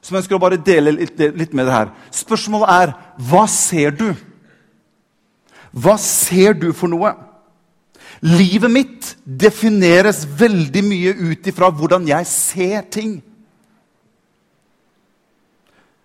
som 0.00 0.14
jeg 0.14 0.22
ønsker 0.22 0.38
å 0.38 0.42
bare 0.42 0.62
dele 0.62 0.94
litt 0.94 1.52
med 1.52 1.66
det 1.66 1.74
her. 1.74 1.90
Spørsmålet 2.14 2.70
er 2.70 2.94
hva 3.28 3.44
ser 3.50 3.90
du? 3.90 4.14
Hva 5.72 5.96
ser 6.00 6.56
du 6.58 6.70
for 6.76 6.90
noe? 6.90 7.12
Livet 8.24 8.72
mitt 8.72 9.10
defineres 9.24 10.24
veldig 10.26 10.82
mye 10.84 11.14
ut 11.30 11.50
ifra 11.50 11.70
hvordan 11.70 12.08
jeg 12.08 12.26
ser 12.30 12.86
ting. 12.90 13.18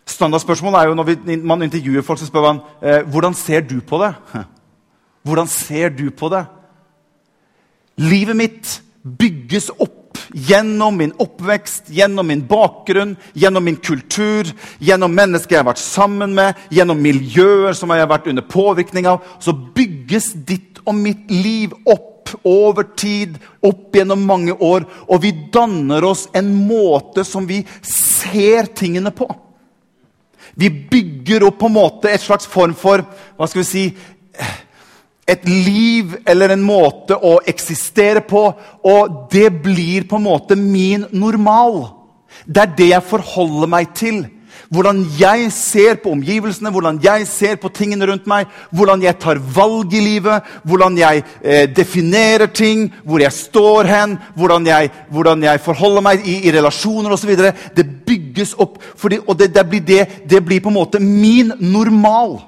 Standardspørsmålet 0.06 0.80
er 0.82 0.92
jo 0.92 0.98
når 1.00 1.46
man 1.48 1.66
intervjuer 1.66 2.06
folk, 2.06 2.20
så 2.20 2.28
spør 2.28 2.46
man 2.50 2.62
eh, 2.84 3.02
hvordan 3.08 3.34
ser 3.34 3.64
du 3.66 3.80
på 3.82 4.02
det. 4.04 4.14
Hvordan 5.24 5.48
ser 5.48 5.88
du 5.96 6.10
på 6.12 6.28
det? 6.28 6.42
Livet 7.96 8.36
mitt 8.36 8.72
bygges 9.20 9.70
opp 9.72 10.03
gjennom 10.34 10.98
min 10.98 11.14
oppvekst, 11.22 11.92
gjennom 11.94 12.28
min 12.28 12.44
bakgrunn, 12.48 13.16
gjennom 13.34 13.64
min 13.64 13.78
kultur, 13.78 14.50
gjennom 14.80 15.14
mennesker 15.14 15.56
jeg 15.56 15.64
har 15.64 15.70
vært 15.72 15.84
sammen 15.84 16.34
med, 16.36 16.58
gjennom 16.74 17.00
miljøer 17.02 17.78
som 17.78 17.94
jeg 17.94 18.04
har 18.04 18.12
vært 18.12 18.30
under 18.32 18.46
påvirkning 18.50 19.08
av, 19.10 19.22
så 19.40 19.54
bygges 19.54 20.34
ditt 20.48 20.82
og 20.84 20.98
mitt 20.98 21.32
liv 21.32 21.74
opp 21.86 22.34
over 22.48 22.88
tid, 22.98 23.38
opp 23.64 23.96
gjennom 23.96 24.26
mange 24.26 24.56
år. 24.58 24.88
Og 25.08 25.24
vi 25.24 25.34
danner 25.54 26.04
oss 26.08 26.28
en 26.36 26.52
måte 26.68 27.26
som 27.28 27.48
vi 27.48 27.62
ser 27.86 28.72
tingene 28.76 29.14
på. 29.16 29.30
Vi 30.56 30.70
bygger 30.70 31.48
opp 31.48 31.60
på 31.64 31.70
en 31.70 31.78
måte 31.78 32.12
et 32.12 32.22
slags 32.22 32.46
form 32.50 32.76
for 32.78 33.02
hva 33.38 33.48
skal 33.50 33.64
vi 33.64 33.66
si, 33.66 33.86
et 35.28 35.48
liv 35.48 36.18
eller 36.28 36.54
en 36.54 36.64
måte 36.66 37.16
å 37.16 37.38
eksistere 37.48 38.24
på. 38.28 38.46
Og 38.84 39.18
det 39.32 39.50
blir 39.64 40.08
på 40.10 40.20
en 40.20 40.28
måte 40.28 40.58
min 40.60 41.08
normal. 41.12 41.86
Det 42.46 42.64
er 42.64 42.78
det 42.78 42.90
jeg 42.92 43.12
forholder 43.12 43.72
meg 43.72 43.94
til. 43.96 44.24
Hvordan 44.74 45.04
jeg 45.20 45.52
ser 45.54 46.00
på 46.02 46.12
omgivelsene, 46.16 46.72
hvordan 46.74 46.98
jeg 47.04 47.28
ser 47.30 47.60
på 47.62 47.70
tingene 47.70 48.08
rundt 48.10 48.26
meg. 48.30 48.50
Hvordan 48.74 49.04
jeg 49.06 49.20
tar 49.22 49.42
valg 49.56 49.94
i 49.94 50.02
livet, 50.02 50.48
hvordan 50.66 50.98
jeg 50.98 51.24
eh, 51.42 51.68
definerer 51.70 52.50
ting, 52.50 52.88
hvor 53.06 53.22
jeg 53.22 53.32
står 53.38 53.90
hen. 53.90 54.16
Hvordan 54.36 54.68
jeg, 54.68 54.90
hvordan 55.14 55.44
jeg 55.46 55.62
forholder 55.62 56.08
meg 56.10 56.26
i, 56.26 56.40
i 56.48 56.56
relasjoner 56.56 57.14
osv. 57.14 57.36
Det 57.76 57.86
bygges 58.08 58.56
opp. 58.58 58.82
Fordi, 58.98 59.22
og 59.28 59.38
det, 59.40 59.54
det, 59.56 59.68
blir 59.70 59.86
det, 59.86 60.08
det 60.30 60.42
blir 60.46 60.64
på 60.64 60.74
en 60.74 60.82
måte 60.82 61.00
min 61.04 61.54
normal. 61.60 62.42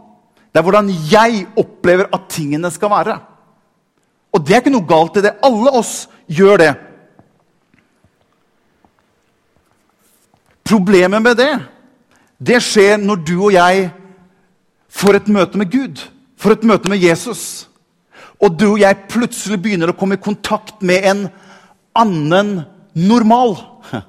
Det 0.55 0.61
er 0.61 0.63
hvordan 0.63 0.89
jeg 1.11 1.47
opplever 1.59 2.07
at 2.15 2.29
tingene 2.31 2.69
skal 2.71 2.87
være. 2.87 3.17
Og 4.31 4.39
det 4.39 4.55
er 4.55 4.61
ikke 4.63 4.71
noe 4.71 4.87
galt 4.87 5.17
i 5.19 5.23
det. 5.25 5.33
Alle 5.43 5.73
oss 5.75 6.05
gjør 6.31 6.61
det. 6.61 6.69
Problemet 10.63 11.21
med 11.21 11.35
det, 11.35 11.51
det 12.39 12.61
skjer 12.63 12.95
når 13.03 13.19
du 13.27 13.35
og 13.35 13.51
jeg 13.51 13.89
får 14.87 15.19
et 15.19 15.27
møte 15.27 15.59
med 15.59 15.71
Gud, 15.75 16.07
får 16.39 16.55
et 16.55 16.65
møte 16.71 16.89
med 16.89 17.03
Jesus. 17.03 17.67
Og 18.39 18.55
du 18.55 18.69
og 18.71 18.79
jeg 18.79 19.09
plutselig 19.11 19.59
begynner 19.59 19.91
å 19.91 19.99
komme 19.99 20.15
i 20.15 20.23
kontakt 20.23 20.79
med 20.79 21.03
en 21.11 21.27
annen 21.99 22.61
normal. 22.95 23.57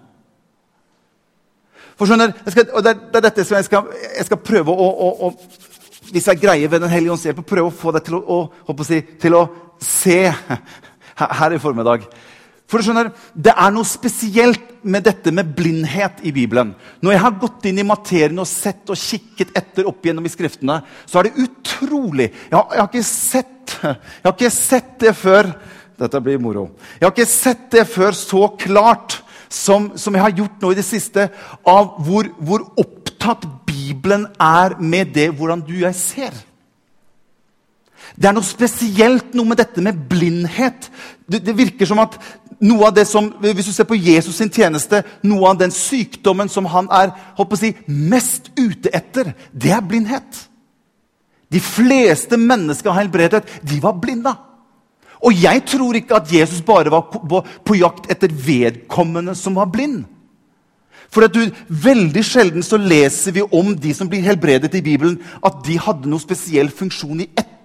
For 1.99 2.07
skjønner, 2.07 2.38
skal, 2.47 2.71
og 2.71 2.87
det, 2.87 2.95
er, 2.95 3.07
det 3.11 3.19
er 3.19 3.31
dette 3.33 3.45
som 3.50 3.59
jeg 3.59 3.67
skal, 3.67 3.95
jeg 4.15 4.31
skal 4.31 4.47
prøve 4.47 4.71
å, 4.71 4.88
å, 4.95 5.12
å 5.26 5.66
hvis 6.13 6.29
jeg 6.31 6.41
greier 6.43 6.71
ved 6.71 6.83
Den 6.85 6.93
hellige 6.93 7.15
ånds 7.15 7.27
hjelp 7.27 7.43
å 7.43 7.51
prøve 7.51 7.71
å 7.71 7.75
få 7.75 7.93
deg 7.97 8.07
til 8.07 8.19
å, 8.19 8.41
å, 8.47 8.77
si, 8.87 9.01
til 9.21 9.37
å 9.39 9.43
se 9.83 10.23
her 11.41 11.57
i 11.57 11.61
formiddag. 11.63 12.07
For 12.67 12.83
du 12.83 12.89
skjønner, 12.89 13.13
Det 13.35 13.55
er 13.55 13.75
noe 13.75 13.87
spesielt 13.87 14.73
med 14.87 15.07
dette 15.07 15.33
med 15.35 15.53
blindhet 15.57 16.21
i 16.27 16.33
Bibelen. 16.35 16.75
Når 17.03 17.15
jeg 17.15 17.23
har 17.23 17.39
gått 17.43 17.67
inn 17.71 17.79
i 17.83 17.87
materien 17.87 18.43
og 18.43 18.49
sett 18.51 18.91
og 18.91 18.99
kikket 18.99 19.55
etter 19.59 19.87
opp 19.91 20.05
gjennom 20.07 20.27
i 20.27 20.33
skriftene, 20.33 20.81
så 21.07 21.21
er 21.21 21.29
det 21.29 21.47
utrolig 21.47 22.31
Jeg 22.31 22.57
har, 22.57 22.67
jeg 22.73 22.83
har, 22.83 22.91
ikke, 22.91 23.07
sett, 23.07 23.77
jeg 23.83 24.27
har 24.27 24.37
ikke 24.37 24.55
sett 24.55 24.97
det 25.03 25.15
før 25.19 25.53
Dette 25.97 26.21
blir 26.21 26.37
moro. 26.37 26.67
Jeg 26.99 27.07
har 27.07 27.15
ikke 27.15 27.25
sett 27.25 27.71
det 27.73 27.87
før 27.89 28.13
så 28.13 28.43
klart 28.61 29.23
som, 29.49 29.95
som 29.97 30.13
jeg 30.13 30.21
har 30.27 30.35
gjort 30.43 30.61
nå 30.61 30.73
i 30.73 30.77
det 30.77 30.85
siste, 30.85 31.29
av 31.65 31.95
hvor, 32.05 32.29
hvor 32.37 32.67
opptatt 32.77 33.47
Bibelen 33.76 34.26
er 34.40 34.78
med 34.80 35.12
det 35.14 35.30
hvordan 35.37 35.61
du 35.61 35.75
og 35.75 35.88
jeg 35.88 35.99
ser. 35.99 36.37
Det 38.16 38.28
er 38.28 38.35
noe 38.37 38.47
spesielt 38.47 39.35
noe 39.37 39.50
med 39.50 39.59
dette 39.61 39.83
med 39.85 39.99
blindhet. 40.09 40.88
Det, 41.28 41.42
det, 41.45 41.56
virker 41.59 41.88
som 41.88 42.00
at 42.00 42.16
noe 42.62 42.88
av 42.88 42.95
det 42.97 43.04
som, 43.09 43.28
Hvis 43.42 43.68
du 43.68 43.75
ser 43.75 43.88
på 43.88 43.99
Jesus 43.99 44.38
sin 44.38 44.52
tjeneste, 44.52 45.02
noe 45.26 45.50
av 45.50 45.59
den 45.61 45.75
sykdommen 45.75 46.49
som 46.49 46.68
han 46.71 46.88
er 46.95 47.12
si, 47.59 47.75
mest 47.87 48.52
ute 48.56 48.92
etter, 48.95 49.35
det 49.52 49.75
er 49.75 49.85
blindhet. 49.85 50.47
De 51.52 51.61
fleste 51.61 52.38
mennesker 52.40 52.90
av 52.90 53.00
helbredet. 53.02 53.45
De 53.62 53.80
var 53.83 53.99
blinda. 54.00 54.37
Og 55.26 55.37
jeg 55.37 55.64
tror 55.68 55.97
ikke 55.97 56.18
at 56.18 56.33
Jesus 56.33 56.62
bare 56.64 56.92
var 56.92 57.09
på, 57.11 57.21
på, 57.21 57.42
på 57.64 57.78
jakt 57.78 58.11
etter 58.12 58.33
vedkommende 58.33 59.35
som 59.38 59.56
var 59.59 59.71
blind. 59.73 60.04
For 61.13 61.27
du, 61.33 61.43
Veldig 61.69 62.23
sjelden 62.27 62.65
så 62.67 62.79
leser 62.81 63.37
vi 63.37 63.45
om 63.45 63.75
de 63.79 63.93
som 63.97 64.09
blir 64.11 64.25
helbredet 64.27 64.75
i 64.79 64.85
Bibelen, 64.85 65.19
at 65.45 65.63
de 65.67 65.79
hadde 65.81 66.11
noen 66.11 66.23
spesiell 66.23 66.73
funksjon 66.73 67.25
i 67.25 67.31
ettertid. 67.31 67.56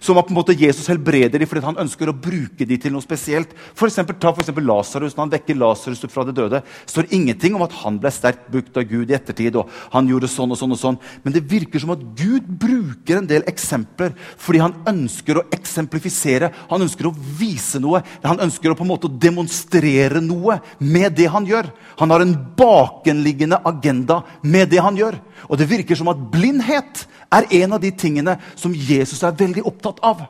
Som 0.00 0.18
at 0.18 0.26
på 0.28 0.34
en 0.34 0.38
måte 0.38 0.56
Jesus 0.56 0.88
helbreder 0.90 1.38
dem 1.38 1.48
fordi 1.48 1.64
han 1.64 1.80
ønsker 1.84 2.10
å 2.10 2.16
bruke 2.16 2.66
dem 2.66 2.80
til 2.80 2.94
noe 2.94 3.04
spesielt. 3.04 3.52
For 3.74 3.88
eksempel, 3.88 4.16
ta 4.20 4.32
for 4.32 4.44
eksempel 4.44 4.66
Lasarus. 4.68 5.16
Når 5.16 5.26
han 5.26 5.34
vekker 5.34 5.58
Lasarus 5.60 6.04
fra 6.10 6.24
det 6.28 6.36
døde, 6.36 6.62
står 6.86 7.10
ingenting 7.14 7.56
om 7.56 7.64
at 7.66 7.74
han 7.82 7.98
ble 8.00 8.12
sterkt 8.14 8.48
brukt 8.52 8.76
av 8.76 8.88
Gud 8.88 9.10
i 9.10 9.16
ettertid. 9.16 9.56
og 9.56 9.70
han 9.92 10.08
gjorde 10.08 10.30
sånn 10.30 10.52
og 10.52 10.58
sånn 10.58 10.74
og 10.74 10.80
sånn. 10.80 10.98
Men 11.24 11.34
det 11.36 11.44
virker 11.50 11.82
som 11.82 11.92
at 11.94 12.02
Gud 12.18 12.46
bruker 12.48 13.20
en 13.20 13.28
del 13.30 13.44
eksempler 13.50 14.14
fordi 14.40 14.62
han 14.62 14.76
ønsker 14.90 15.38
å 15.38 15.46
eksemplifisere. 15.54 16.50
Han 16.70 16.84
ønsker 16.86 17.08
å 17.08 17.14
vise 17.38 17.80
noe. 17.82 18.02
Han 18.24 18.42
ønsker 18.44 18.72
å 18.72 18.78
på 18.78 18.86
en 18.86 18.92
måte 18.94 19.10
demonstrere 19.10 20.22
noe 20.24 20.60
med 20.78 21.14
det 21.18 21.28
han 21.32 21.46
gjør. 21.48 21.70
Han 22.00 22.14
har 22.14 22.24
en 22.24 22.34
bakenliggende 22.56 23.60
agenda 23.64 24.22
med 24.42 24.70
det 24.72 24.82
han 24.84 24.98
gjør. 24.98 25.20
Og 25.48 25.58
det 25.58 25.68
virker 25.70 25.98
som 25.98 26.10
at 26.12 26.22
blindhet 26.32 27.04
er 27.32 27.50
en 27.62 27.76
av 27.76 27.82
de 27.82 27.90
tingene 27.90 28.38
som 28.54 28.74
Jesus 28.74 29.22
er 29.22 29.36
veldig 29.38 29.64
opptatt 29.66 30.02
av. 30.04 30.24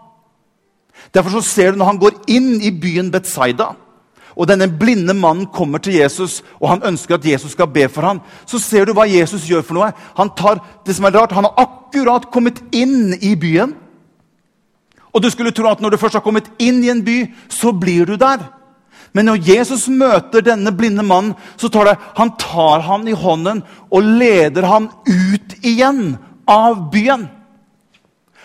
Derfor 1.15 1.37
så 1.37 1.43
ser 1.47 1.73
du 1.73 1.81
når 1.81 1.93
han 1.93 2.03
går 2.03 2.21
inn 2.31 2.53
i 2.63 2.71
byen 2.71 3.11
Betzaida, 3.13 3.75
og 4.35 4.49
denne 4.51 4.67
blinde 4.67 5.15
mannen 5.15 5.47
kommer 5.55 5.79
til 5.79 5.95
Jesus, 5.95 6.41
og 6.59 6.69
han 6.73 6.83
ønsker 6.91 7.15
at 7.15 7.27
Jesus 7.27 7.53
skal 7.55 7.71
be 7.71 7.87
for 7.89 8.03
ham, 8.03 8.21
så 8.51 8.59
ser 8.59 8.87
du 8.87 8.95
hva 8.97 9.07
Jesus 9.07 9.47
gjør 9.47 9.63
for 9.63 9.79
noe. 9.79 9.93
Han 10.19 10.33
tar 10.35 10.59
det 10.87 10.97
som 10.97 11.07
er 11.07 11.15
rart, 11.15 11.35
han 11.37 11.47
har 11.47 11.55
akkurat 11.63 12.27
kommet 12.35 12.59
inn 12.75 13.15
i 13.21 13.35
byen. 13.39 13.77
Og 15.15 15.23
du 15.23 15.31
skulle 15.31 15.55
tro 15.55 15.69
at 15.71 15.81
når 15.81 15.95
du 15.95 16.01
først 16.03 16.19
har 16.19 16.25
kommet 16.25 16.51
inn 16.59 16.83
i 16.83 16.91
en 16.91 17.05
by, 17.07 17.19
så 17.49 17.71
blir 17.71 18.11
du 18.11 18.17
der. 18.19 18.43
Men 19.15 19.31
når 19.31 19.45
Jesus 19.47 19.87
møter 19.87 20.43
denne 20.43 20.73
blinde 20.75 21.05
mannen, 21.07 21.37
så 21.57 21.71
tar 21.71 21.93
det, 21.93 21.99
han 22.19 22.35
tar 22.41 22.83
han 22.83 23.07
i 23.07 23.15
hånden 23.15 23.63
og 23.95 24.13
leder 24.19 24.67
han 24.67 24.91
ut 25.07 25.55
igjen 25.63 26.17
av 26.51 26.89
byen. 26.93 27.29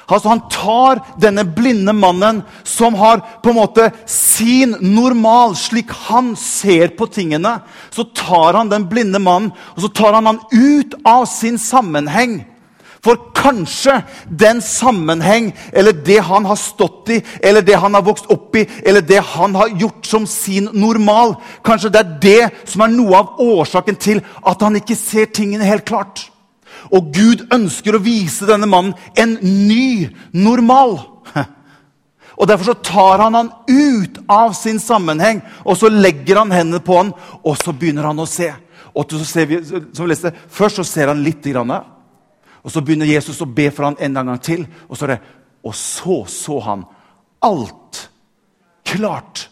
Altså 0.10 0.32
Han 0.32 0.42
tar 0.50 1.02
denne 1.22 1.44
blinde 1.46 1.94
mannen, 1.94 2.42
som 2.66 2.96
har 2.98 3.22
på 3.44 3.52
en 3.52 3.60
måte 3.60 3.90
sin 4.10 4.74
normal, 4.82 5.54
slik 5.58 5.92
han 6.08 6.32
ser 6.38 6.96
på 6.98 7.06
tingene. 7.14 7.60
Så 7.94 8.08
tar 8.18 8.58
han 8.58 8.72
den 8.72 8.88
blinde 8.90 9.22
mannen 9.22 9.52
og 9.76 9.84
så 9.86 9.92
tar 10.02 10.18
han 10.18 10.30
han 10.32 10.42
ut 10.50 10.98
av 11.06 11.28
sin 11.30 11.62
sammenheng. 11.62 12.42
For 13.04 13.16
kanskje 13.36 14.02
den 14.40 14.60
sammenheng, 14.62 15.54
eller 15.72 15.94
det 15.94 16.18
han 16.28 16.46
har 16.46 16.58
stått 16.60 17.12
i, 17.16 17.20
eller 17.44 17.64
det 17.64 17.78
han 17.80 17.94
har 17.96 18.04
vokst 18.04 18.28
opp 18.32 18.58
i, 18.60 18.66
eller 18.84 19.02
det 19.02 19.22
han 19.24 19.56
har 19.56 19.72
gjort 19.80 20.08
som 20.08 20.26
sin 20.28 20.68
normal 20.74 21.38
Kanskje 21.64 21.92
det 21.94 22.02
er 22.02 22.18
det 22.24 22.68
som 22.68 22.84
er 22.84 22.92
noe 22.92 23.22
av 23.22 23.40
årsaken 23.40 24.00
til 24.00 24.20
at 24.20 24.66
han 24.66 24.76
ikke 24.80 24.98
ser 25.00 25.32
tingene 25.32 25.68
helt 25.68 25.88
klart. 25.88 26.26
Og 26.92 27.12
Gud 27.16 27.46
ønsker 27.54 27.96
å 27.96 28.04
vise 28.04 28.48
denne 28.50 28.68
mannen 28.70 28.96
en 29.20 29.38
ny 29.42 30.10
normal. 30.36 30.98
Og 32.40 32.48
Derfor 32.48 32.72
så 32.72 32.76
tar 32.84 33.24
han 33.24 33.36
han 33.36 33.52
ut 33.68 34.20
av 34.32 34.56
sin 34.58 34.80
sammenheng, 34.80 35.42
og 35.66 35.76
så 35.78 35.92
legger 35.92 36.40
han 36.40 36.54
hendene 36.56 36.80
på 36.84 36.96
han, 36.96 37.14
og 37.44 37.58
så 37.60 37.74
begynner 37.76 38.08
han 38.08 38.20
å 38.24 38.28
se. 38.30 38.48
Og 38.96 39.12
så 39.12 39.26
ser 39.28 39.50
vi, 39.50 39.60
som 39.64 40.06
vi 40.06 40.12
leste, 40.12 40.32
Først 40.50 40.80
så 40.80 40.86
ser 40.88 41.12
han 41.12 41.24
litt. 41.24 41.44
Grann, 41.44 41.74
og 42.64 42.72
Så 42.72 42.82
begynner 42.84 43.08
Jesus 43.08 43.42
å 43.42 43.48
be 43.48 43.70
for 43.72 43.88
ham 43.88 43.98
en 44.00 44.14
gang 44.20 44.42
til. 44.44 44.66
Og 44.90 44.98
så, 44.98 45.08
det, 45.08 45.20
og 45.64 45.76
så 45.76 46.24
så 46.28 46.60
han 46.66 46.84
alt 47.46 48.10
klart. 48.88 49.48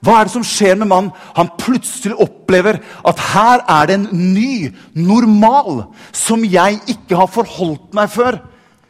Hva 0.00 0.16
er 0.16 0.28
det 0.28 0.32
som 0.32 0.44
skjer 0.46 0.78
med 0.80 0.88
mannen? 0.88 1.10
Han 1.36 1.50
plutselig 1.60 2.16
opplever 2.22 2.78
at 2.80 3.24
her 3.34 3.64
er 3.68 3.88
det 3.88 3.98
en 3.98 4.06
ny 4.32 4.70
normal 4.96 5.82
som 6.16 6.44
jeg 6.44 6.80
ikke 6.88 7.18
har 7.20 7.28
forholdt 7.28 7.92
meg 7.96 8.08
før. 8.12 8.40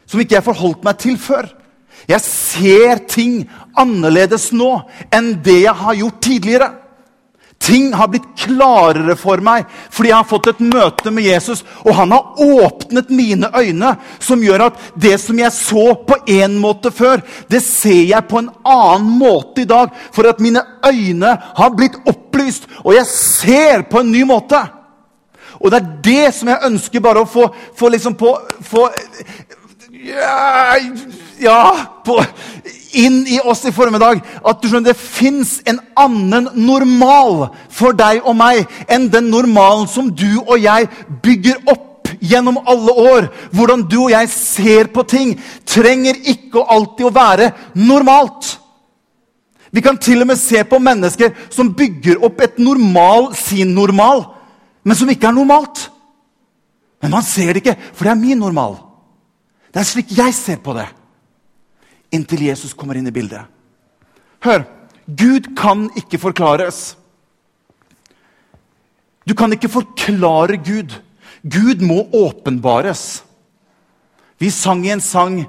Som 0.06 0.22
ikke 0.22 0.38
jeg 0.38 0.46
forholdt 0.46 0.86
meg 0.86 1.00
til 1.02 1.18
før. 1.18 1.48
Jeg 2.08 2.22
ser 2.24 3.02
ting 3.10 3.42
annerledes 3.78 4.50
nå 4.56 4.70
enn 5.12 5.34
det 5.44 5.62
jeg 5.64 5.76
har 5.82 5.98
gjort 5.98 6.22
tidligere. 6.22 6.70
Ting 7.60 7.92
har 7.92 8.08
blitt 8.08 8.24
klarere 8.40 9.12
for 9.20 9.42
meg 9.44 9.66
fordi 9.92 10.08
jeg 10.08 10.16
har 10.16 10.28
fått 10.28 10.48
et 10.48 10.62
møte 10.64 11.12
med 11.12 11.26
Jesus. 11.28 11.60
Og 11.84 11.92
han 11.98 12.14
har 12.14 12.40
åpnet 12.40 13.12
mine 13.12 13.50
øyne, 13.52 13.92
som 14.18 14.40
gjør 14.40 14.70
at 14.70 14.80
det 14.96 15.18
som 15.20 15.38
jeg 15.38 15.52
så 15.52 15.84
på 16.08 16.16
én 16.32 16.56
måte 16.62 16.92
før, 16.94 17.20
det 17.52 17.60
ser 17.66 18.06
jeg 18.14 18.28
på 18.30 18.40
en 18.40 18.50
annen 18.64 19.12
måte 19.20 19.66
i 19.66 19.68
dag. 19.68 19.92
For 20.14 20.30
at 20.30 20.40
mine 20.40 20.62
øyne 20.88 21.36
har 21.36 21.76
blitt 21.76 22.00
opplyst, 22.08 22.64
og 22.80 22.94
jeg 22.96 23.06
ser 23.12 23.84
på 23.90 24.00
en 24.00 24.12
ny 24.12 24.24
måte. 24.24 24.62
Og 25.60 25.68
det 25.68 25.82
er 25.82 25.94
det 26.04 26.34
som 26.34 26.48
jeg 26.48 26.64
ønsker 26.70 27.04
bare 27.04 27.26
å 27.26 27.28
få, 27.28 27.50
få 27.76 27.92
liksom 27.92 28.16
på 28.16 28.32
få, 28.64 28.86
ja, 30.08 30.78
ja 31.44 31.60
på, 32.06 32.16
inn 32.96 33.22
i 33.28 33.38
oss 33.40 33.64
i 33.68 33.72
formiddag 33.74 34.22
at 34.22 34.62
du 34.62 34.68
skjønner, 34.68 34.92
det 34.92 34.98
fins 34.98 35.58
en 35.68 35.80
annen 35.98 36.48
normal 36.54 37.50
for 37.72 37.96
deg 37.96 38.24
og 38.24 38.36
meg 38.38 38.64
enn 38.90 39.08
den 39.12 39.30
normalen 39.32 39.88
som 39.90 40.10
du 40.10 40.40
og 40.40 40.56
jeg 40.60 40.88
bygger 41.22 41.62
opp 41.70 42.12
gjennom 42.20 42.60
alle 42.68 42.94
år. 43.12 43.28
Hvordan 43.54 43.84
du 43.88 43.98
og 44.04 44.12
jeg 44.12 44.30
ser 44.32 44.90
på 44.94 45.04
ting, 45.08 45.36
trenger 45.68 46.18
ikke 46.32 46.64
alltid 46.66 47.08
å 47.08 47.14
være 47.14 47.52
normalt. 47.78 48.56
Vi 49.70 49.82
kan 49.84 49.98
til 50.02 50.24
og 50.24 50.30
med 50.32 50.38
se 50.40 50.62
på 50.66 50.80
mennesker 50.82 51.34
som 51.54 51.72
bygger 51.78 52.22
opp 52.26 52.40
et 52.42 52.58
normal, 52.58 53.30
sin 53.38 53.74
normal, 53.74 54.24
men 54.82 54.98
som 54.98 55.10
ikke 55.10 55.30
er 55.30 55.36
normalt. 55.36 55.86
Men 57.00 57.14
man 57.14 57.24
ser 57.24 57.54
det 57.54 57.62
ikke, 57.62 57.78
for 57.94 58.04
det 58.04 58.12
er 58.12 58.24
min 58.24 58.40
normal. 58.42 58.80
Det 59.70 59.80
er 59.80 59.86
slik 59.88 60.10
jeg 60.16 60.34
ser 60.34 60.58
på 60.64 60.74
det. 60.76 60.88
Inntil 62.10 62.46
Jesus 62.48 62.74
kommer 62.74 62.98
inn 62.98 63.08
i 63.08 63.14
bildet. 63.14 63.46
Hør! 64.44 64.64
Gud 65.10 65.48
kan 65.58 65.88
ikke 65.98 66.20
forklares. 66.22 66.94
Du 69.26 69.34
kan 69.34 69.52
ikke 69.52 69.70
forklare 69.70 70.58
Gud. 70.62 70.94
Gud 71.42 71.82
må 71.82 72.04
åpenbares. 72.14 73.24
Vi 74.38 74.50
sang 74.54 74.84
i 74.86 74.94
en 74.94 75.02
sang 75.04 75.42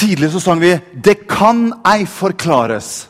Tidligere 0.00 0.32
så 0.32 0.40
sang 0.40 0.60
vi 0.60 0.80
'Det 0.94 1.28
kan 1.28 1.72
ei 1.84 2.06
forklares', 2.06 3.08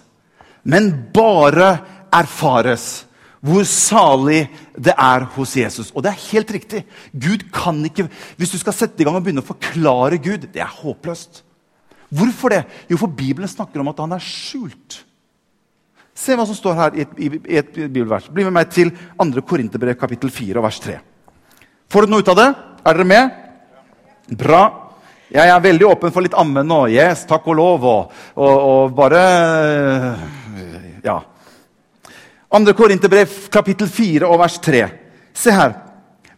men 0.65 1.13
bare 1.15 1.79
erfares 2.13 3.05
hvor 3.41 3.65
salig 3.65 4.49
det 4.77 4.95
er 4.99 5.25
hos 5.25 5.57
Jesus. 5.57 5.91
Og 5.95 6.03
det 6.03 6.11
er 6.11 6.29
helt 6.33 6.51
riktig. 6.51 6.85
Gud 7.13 7.53
kan 7.53 7.85
ikke, 7.85 8.09
Hvis 8.37 8.51
du 8.51 8.59
skal 8.59 8.73
sette 8.73 9.01
i 9.01 9.05
gang 9.05 9.17
og 9.17 9.25
begynne 9.25 9.43
å 9.43 9.47
forklare 9.47 10.19
Gud, 10.19 10.49
det 10.53 10.61
er 10.61 10.67
håpløst. 10.83 11.43
Hvorfor 12.11 12.51
det? 12.51 12.65
Jo, 12.91 12.99
for 12.99 13.13
Bibelen 13.15 13.49
snakker 13.49 13.81
om 13.83 13.91
at 13.93 14.03
han 14.03 14.17
er 14.17 14.25
skjult. 14.25 15.05
Se 16.21 16.35
hva 16.37 16.45
som 16.47 16.57
står 16.59 16.77
her 16.77 16.99
i 16.99 17.05
et, 17.05 17.13
i 17.23 17.59
et 17.61 17.71
bibelvers. 17.87 18.27
Bli 18.29 18.45
med 18.45 18.57
meg 18.57 18.73
til 18.75 18.91
2. 19.17 19.45
Korinterbrev 19.47 19.97
kapittel 19.99 20.33
4 20.35 20.63
vers 20.65 20.81
3. 20.83 20.99
Får 21.91 22.07
du 22.07 22.13
noe 22.13 22.25
ut 22.25 22.33
av 22.33 22.39
det? 22.39 22.49
Er 22.85 22.99
dere 22.99 23.09
med? 23.09 23.39
Bra. 24.41 24.63
Jeg 25.31 25.47
er 25.47 25.63
veldig 25.63 25.87
åpen 25.87 26.13
for 26.13 26.27
litt 26.27 26.35
ammen 26.39 26.67
nå. 26.67 26.83
Yes, 26.91 27.23
takk 27.31 27.47
og 27.47 27.59
lov. 27.61 27.87
Og, 27.87 28.23
og, 28.35 28.57
og 28.73 28.97
bare 28.99 29.23
Ja. 31.07 31.21
2. 32.51 32.75
Korinterbrev 32.75 33.47
kapittel 33.55 33.89
4 33.89 34.27
og 34.27 34.43
vers 34.43 34.59
3. 34.59 34.83
Se 35.33 35.55
her. 35.55 35.79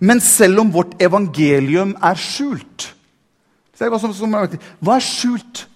Men 0.03 0.21
selv 0.21 0.61
om 0.61 0.73
vårt 0.75 0.99
evangelium 1.01 1.97
er 2.03 2.19
skjult 2.21 2.93
hva, 3.91 3.99
som, 4.01 4.13
som, 4.15 4.33
hva 4.33 4.97
er 4.97 5.05
skjult? 5.05 5.67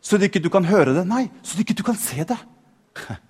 Så 0.00 0.18
du 0.18 0.24
ikke 0.26 0.42
du 0.42 0.48
kan 0.52 0.64
høre 0.64 0.94
det? 0.96 1.04
Nei, 1.08 1.26
så 1.44 1.56
du 1.56 1.64
ikke 1.64 1.76
du 1.76 1.84
kan 1.86 1.98
se 1.98 2.24
det. 2.26 2.38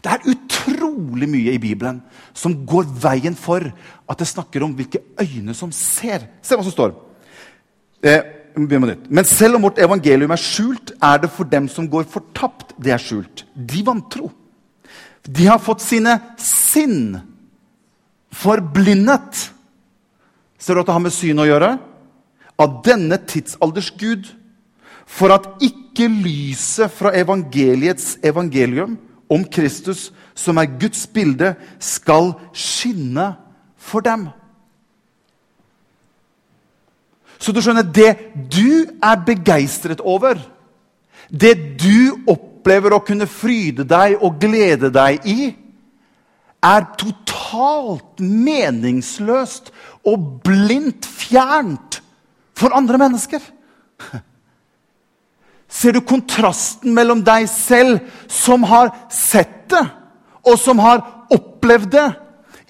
Det 0.00 0.08
er 0.08 0.30
utrolig 0.32 1.26
mye 1.28 1.52
i 1.52 1.60
Bibelen 1.60 1.98
som 2.32 2.54
går 2.64 2.86
veien 3.02 3.34
for 3.36 3.66
at 4.08 4.22
det 4.22 4.28
snakker 4.30 4.64
om 4.64 4.72
hvilke 4.72 5.02
øyne 5.20 5.52
som 5.52 5.68
ser. 5.76 6.24
Se 6.40 6.56
hva 6.56 6.64
som 6.64 6.72
står. 6.72 6.94
Eh, 8.00 8.22
Men 8.56 9.24
selv 9.28 9.56
om 9.56 9.66
vårt 9.68 9.78
evangelium 9.78 10.32
er 10.32 10.40
skjult, 10.40 10.94
er 11.02 11.20
det 11.20 11.30
for 11.30 11.44
dem 11.44 11.68
som 11.68 11.84
går 11.84 12.08
fortapt, 12.08 12.72
det 12.80 12.94
er 12.96 12.98
skjult. 12.98 13.44
De 13.54 13.84
vantro. 13.84 14.30
De 15.28 15.46
har 15.46 15.60
fått 15.60 15.84
sine 15.84 16.16
sinn 16.40 17.20
forblindet. 18.32 19.50
Ser 20.58 20.74
du 20.74 20.80
at 20.80 20.88
det 20.88 20.96
har 20.96 21.04
med 21.04 21.12
syn 21.14 21.40
å 21.40 21.48
gjøre? 21.48 21.74
Av 22.60 22.80
denne 22.84 23.18
tidsalders 23.24 23.90
Gud. 23.98 24.28
For 25.10 25.32
at 25.34 25.48
ikke 25.64 26.06
lyset 26.06 26.92
fra 26.94 27.14
evangeliets 27.18 28.18
evangelium 28.22 28.98
om 29.30 29.46
Kristus, 29.46 30.10
som 30.34 30.58
er 30.60 30.70
Guds 30.78 31.06
bilde, 31.10 31.54
skal 31.82 32.32
skinne 32.54 33.32
for 33.80 34.04
dem. 34.04 34.28
Så 37.40 37.54
du 37.56 37.62
skjønner, 37.64 37.86
det 37.86 38.12
du 38.52 38.84
er 39.00 39.22
begeistret 39.24 40.02
over, 40.04 40.38
det 41.30 41.54
du 41.80 42.28
opplever 42.28 42.92
å 42.92 43.02
kunne 43.04 43.28
fryde 43.30 43.86
deg 43.88 44.20
og 44.20 44.36
glede 44.42 44.90
deg 44.92 45.24
i, 45.24 45.38
er 46.60 46.84
totalt 47.00 48.20
meningsløst 48.20 49.70
og 50.04 50.26
blindt 50.44 51.08
fjernt 51.08 51.89
for 52.60 52.76
andre 52.76 53.00
mennesker. 53.00 53.40
Ser 55.70 55.94
du 55.94 56.02
kontrasten 56.02 56.94
mellom 56.96 57.22
deg 57.24 57.46
selv, 57.50 58.00
som 58.26 58.66
har 58.66 58.90
sett 59.14 59.70
det, 59.70 59.84
og 60.42 60.58
som 60.58 60.80
har 60.82 61.04
opplevd 61.30 61.92
det, 61.94 62.08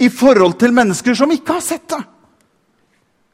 i 0.00 0.08
forhold 0.12 0.54
til 0.60 0.72
mennesker 0.72 1.16
som 1.16 1.32
ikke 1.32 1.58
har 1.58 1.64
sett 1.64 1.88
det? 1.92 2.00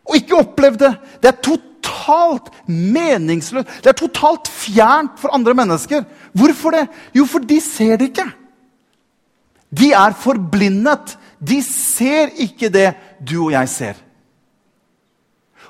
Og 0.07 0.19
ikke 0.19 0.39
opplevd 0.39 0.81
det. 0.83 0.93
Det 1.23 1.31
er 1.31 1.43
totalt 1.43 2.51
meningsløst. 2.71 3.71
Det 3.83 3.91
er 3.91 3.99
totalt 3.99 4.51
fjernt 4.51 5.19
for 5.19 5.35
andre 5.35 5.55
mennesker. 5.59 6.05
Hvorfor 6.35 6.75
det? 6.75 6.85
Jo, 7.15 7.27
for 7.27 7.43
de 7.43 7.59
ser 7.63 7.99
det 7.99 8.13
ikke. 8.13 8.27
De 9.75 9.91
er 9.99 10.15
forblindet. 10.23 11.17
De 11.43 11.59
ser 11.67 12.35
ikke 12.43 12.71
det 12.71 12.93
du 13.19 13.41
og 13.49 13.55
jeg 13.55 13.73
ser. 13.73 14.06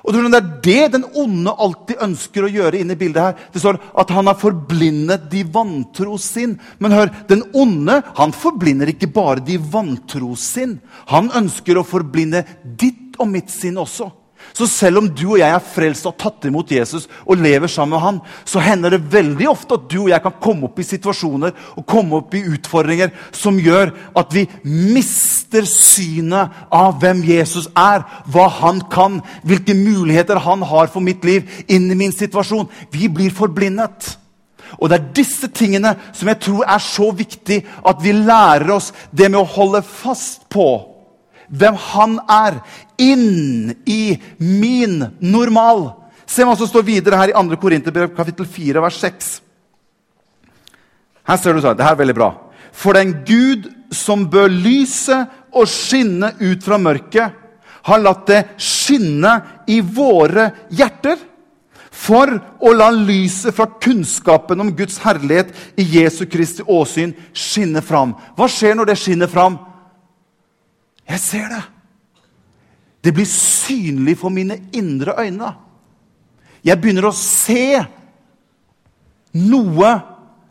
Og 0.05 0.13
Det 0.13 0.37
er 0.37 0.59
det 0.61 0.91
den 0.93 1.05
onde 1.15 1.51
alltid 1.51 2.01
ønsker 2.01 2.45
å 2.45 2.51
gjøre 2.51 2.79
inne 2.79 2.93
i 2.93 2.99
bildet. 2.99 3.23
her. 3.23 3.35
Det 3.53 3.61
står 3.61 3.79
at 3.95 4.09
han 4.09 4.27
har 4.27 4.35
forblindet 4.35 5.29
de 5.29 5.43
vantro 5.43 6.17
sin. 6.17 6.59
Men 6.79 6.91
hør, 6.91 7.09
den 7.27 7.43
onde 7.53 8.03
han 8.15 8.31
forblinder 8.31 8.87
ikke 8.87 9.11
bare 9.13 9.39
de 9.39 9.57
vantro 9.57 10.35
sin. 10.35 10.79
Han 11.07 11.29
ønsker 11.31 11.77
å 11.77 11.85
forblinde 11.85 12.45
ditt 12.63 13.17
og 13.19 13.27
mitt 13.27 13.49
sinn 13.49 13.77
også. 13.77 14.11
Så 14.53 14.67
selv 14.69 15.01
om 15.01 15.07
du 15.09 15.23
og 15.33 15.39
jeg 15.39 15.53
er 15.53 15.63
frelst 15.63 16.07
og 16.09 16.17
tatt 16.19 16.47
imot 16.49 16.71
Jesus 16.71 17.07
og 17.25 17.41
lever 17.41 17.69
sammen 17.71 17.95
med 17.95 18.03
han, 18.03 18.19
så 18.47 18.61
hender 18.63 18.95
det 18.95 19.11
veldig 19.13 19.49
ofte 19.51 19.77
at 19.77 19.87
du 19.91 19.99
og 20.03 20.11
jeg 20.11 20.23
kan 20.23 20.37
komme 20.43 20.67
opp 20.69 20.79
i 20.81 20.87
situasjoner 20.87 21.55
og 21.77 21.87
komme 21.89 22.21
opp 22.21 22.35
i 22.37 22.43
utfordringer 22.55 23.13
som 23.35 23.59
gjør 23.61 23.93
at 24.17 24.33
vi 24.33 24.45
mister 24.65 25.67
synet 25.69 26.65
av 26.73 26.97
hvem 27.01 27.23
Jesus 27.27 27.69
er, 27.77 28.05
hva 28.31 28.47
han 28.61 28.81
kan, 28.91 29.21
hvilke 29.47 29.77
muligheter 29.77 30.41
han 30.47 30.65
har 30.67 30.91
for 30.93 31.05
mitt 31.05 31.25
liv 31.27 31.47
inn 31.67 31.89
i 31.91 31.99
min 31.99 32.15
situasjon. 32.15 32.69
Vi 32.91 33.11
blir 33.11 33.33
forblindet. 33.35 34.17
Og 34.77 34.89
det 34.89 34.97
er 34.97 35.09
disse 35.15 35.47
tingene 35.55 35.93
som 36.11 36.27
jeg 36.27 36.41
tror 36.43 36.67
er 36.67 36.83
så 36.83 37.11
viktig 37.15 37.61
at 37.87 38.03
vi 38.03 38.13
lærer 38.17 38.73
oss 38.75 38.91
det 39.11 39.29
med 39.31 39.39
å 39.39 39.49
holde 39.57 39.83
fast 39.85 40.47
på 40.51 40.96
hvem 41.47 41.77
han 41.91 42.17
er, 42.31 42.59
inn 42.99 43.73
i 43.85 44.17
min 44.37 44.99
normal. 45.19 45.89
Se 46.27 46.43
hva 46.43 46.55
som 46.59 46.67
står 46.67 46.85
videre 46.87 47.19
her 47.19 47.31
i 47.31 47.37
2. 47.37 47.59
Korinterbrev 47.61 48.11
kapittel 48.15 48.47
4, 48.49 48.83
vers 48.83 48.99
6. 49.03 49.29
Her 51.27 51.39
ser 51.39 51.55
du 51.55 51.63
sånn, 51.63 51.77
det 51.77 51.87
her 51.87 51.95
er 51.95 52.03
veldig 52.03 52.17
bra. 52.17 52.31
For 52.75 52.97
den 52.97 53.19
Gud 53.27 53.69
som 53.95 54.27
bør 54.29 54.51
lyse 54.51 55.15
og 55.55 55.69
skinne 55.71 56.33
ut 56.39 56.63
fra 56.63 56.79
mørket, 56.81 57.43
har 57.87 58.03
latt 58.03 58.25
det 58.27 58.41
skinne 58.59 59.31
i 59.71 59.79
våre 59.79 60.49
hjerter 60.75 61.21
for 61.97 62.29
å 62.59 62.73
la 62.75 62.89
lyset 62.93 63.55
fra 63.55 63.69
kunnskapen 63.81 64.59
om 64.61 64.73
Guds 64.75 64.99
herlighet 65.01 65.53
i 65.79 65.85
Jesu 65.95 66.25
Kristi 66.29 66.65
åsyn 66.67 67.15
skinne 67.31 67.81
fram. 67.81 68.13
Hva 68.35 68.49
skjer 68.51 68.75
når 68.77 68.91
det 68.91 68.97
skinner 69.01 69.31
fram? 69.31 69.55
Jeg 71.07 71.23
ser 71.23 71.49
det. 71.51 71.63
Det 73.01 73.13
blir 73.15 73.27
synlig 73.29 74.17
for 74.19 74.33
mine 74.33 74.57
indre 74.75 75.15
øyne. 75.21 75.53
Jeg 76.65 76.81
begynner 76.81 77.07
å 77.07 77.15
se 77.15 77.79
noe 79.37 79.91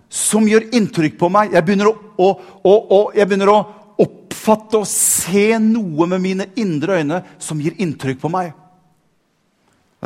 som 0.09 0.47
gjør 0.49 0.71
inntrykk 0.77 1.19
på 1.21 1.29
meg. 1.33 1.53
Jeg 1.53 1.67
begynner 1.67 1.91
å, 1.91 1.97
å, 2.17 2.31
å, 2.73 3.01
jeg 3.17 3.29
begynner 3.29 3.53
å 3.53 3.59
oppfatte 4.01 4.81
og 4.81 4.89
se 4.89 5.59
noe 5.61 6.07
med 6.09 6.23
mine 6.23 6.49
indre 6.61 7.01
øyne 7.01 7.23
som 7.43 7.61
gir 7.61 7.77
inntrykk 7.83 8.23
på 8.23 8.31
meg. 8.33 8.55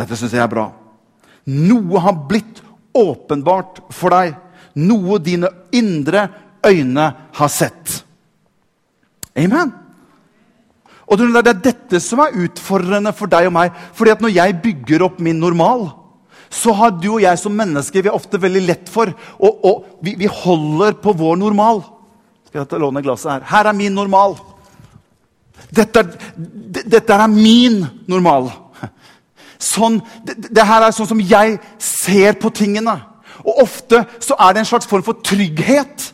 Dette 0.00 0.18
syns 0.18 0.34
jeg 0.34 0.42
er 0.42 0.50
bra. 0.50 0.70
Noe 1.50 2.02
har 2.02 2.16
blitt 2.30 2.62
åpenbart 2.96 3.84
for 3.94 4.14
deg. 4.16 4.34
Noe 4.80 5.18
dine 5.22 5.50
indre 5.76 6.26
øyne 6.66 7.06
har 7.36 7.52
sett. 7.52 8.00
Amen. 9.38 9.79
Og 11.10 11.18
Det 11.18 11.26
er 11.40 11.56
dette 11.58 12.00
som 12.02 12.22
er 12.22 12.36
utfordrende 12.44 13.12
for 13.16 13.30
deg 13.30 13.48
og 13.48 13.56
meg. 13.56 13.74
Fordi 13.94 14.12
at 14.14 14.20
Når 14.22 14.34
jeg 14.36 14.60
bygger 14.62 15.02
opp 15.02 15.18
min 15.18 15.40
normal, 15.40 15.90
så 16.50 16.72
har 16.74 16.90
du 16.90 17.12
og 17.14 17.22
jeg 17.22 17.38
som 17.38 17.54
mennesker 17.54 18.02
vi 18.02 18.08
er 18.10 18.16
ofte 18.16 18.40
veldig 18.42 18.60
lett 18.66 18.88
for 18.90 19.12
og, 19.38 19.60
og 19.62 19.84
vi, 20.02 20.16
vi, 20.18 20.26
holder 20.26 20.96
på 20.98 21.14
vår 21.14 21.36
normal. 21.38 21.84
Skal 22.48 22.64
jeg 22.64 22.80
låne 22.82 23.02
glasset 23.06 23.30
Her 23.30 23.46
Her 23.46 23.70
er 23.70 23.76
min 23.78 23.94
normal. 23.94 24.34
Dette, 25.70 26.02
dette 26.66 27.14
er 27.14 27.30
min 27.30 27.84
normal. 28.10 28.50
Sånn, 29.60 30.00
det, 30.24 30.48
det 30.56 30.64
her 30.64 30.86
er 30.86 30.94
sånn 30.96 31.10
som 31.10 31.20
jeg 31.20 31.58
ser 31.78 32.38
på 32.40 32.50
tingene. 32.50 32.96
Og 33.44 33.62
ofte 33.62 34.02
så 34.18 34.34
er 34.40 34.54
det 34.54 34.64
en 34.64 34.70
slags 34.72 34.88
form 34.88 35.04
for 35.04 35.20
trygghet 35.22 36.10